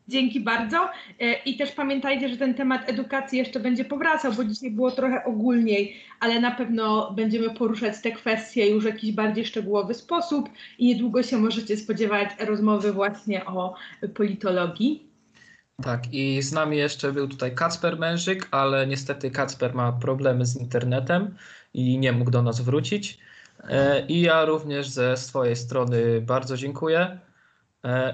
[0.07, 0.89] Dzięki bardzo.
[1.19, 5.23] E, I też pamiętajcie, że ten temat edukacji jeszcze będzie powracał, bo dzisiaj było trochę
[5.23, 10.87] ogólniej, ale na pewno będziemy poruszać te kwestie już w jakiś bardziej szczegółowy sposób i
[10.87, 13.75] niedługo się możecie spodziewać rozmowy właśnie o
[14.13, 15.11] politologii.
[15.83, 20.61] Tak, i z nami jeszcze był tutaj Kacper Mężyk, ale niestety Kacper ma problemy z
[20.61, 21.35] internetem
[21.73, 23.19] i nie mógł do nas wrócić.
[23.69, 27.19] E, I ja również ze swojej strony bardzo dziękuję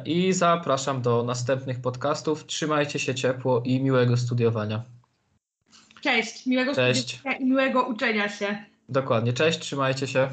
[0.05, 2.45] i zapraszam do następnych podcastów.
[2.45, 4.83] Trzymajcie się ciepło i miłego studiowania.
[6.01, 7.01] Cześć, miłego Cześć.
[7.01, 8.57] studiowania i miłego uczenia się.
[8.89, 10.29] Dokładnie, cześć, trzymajcie się.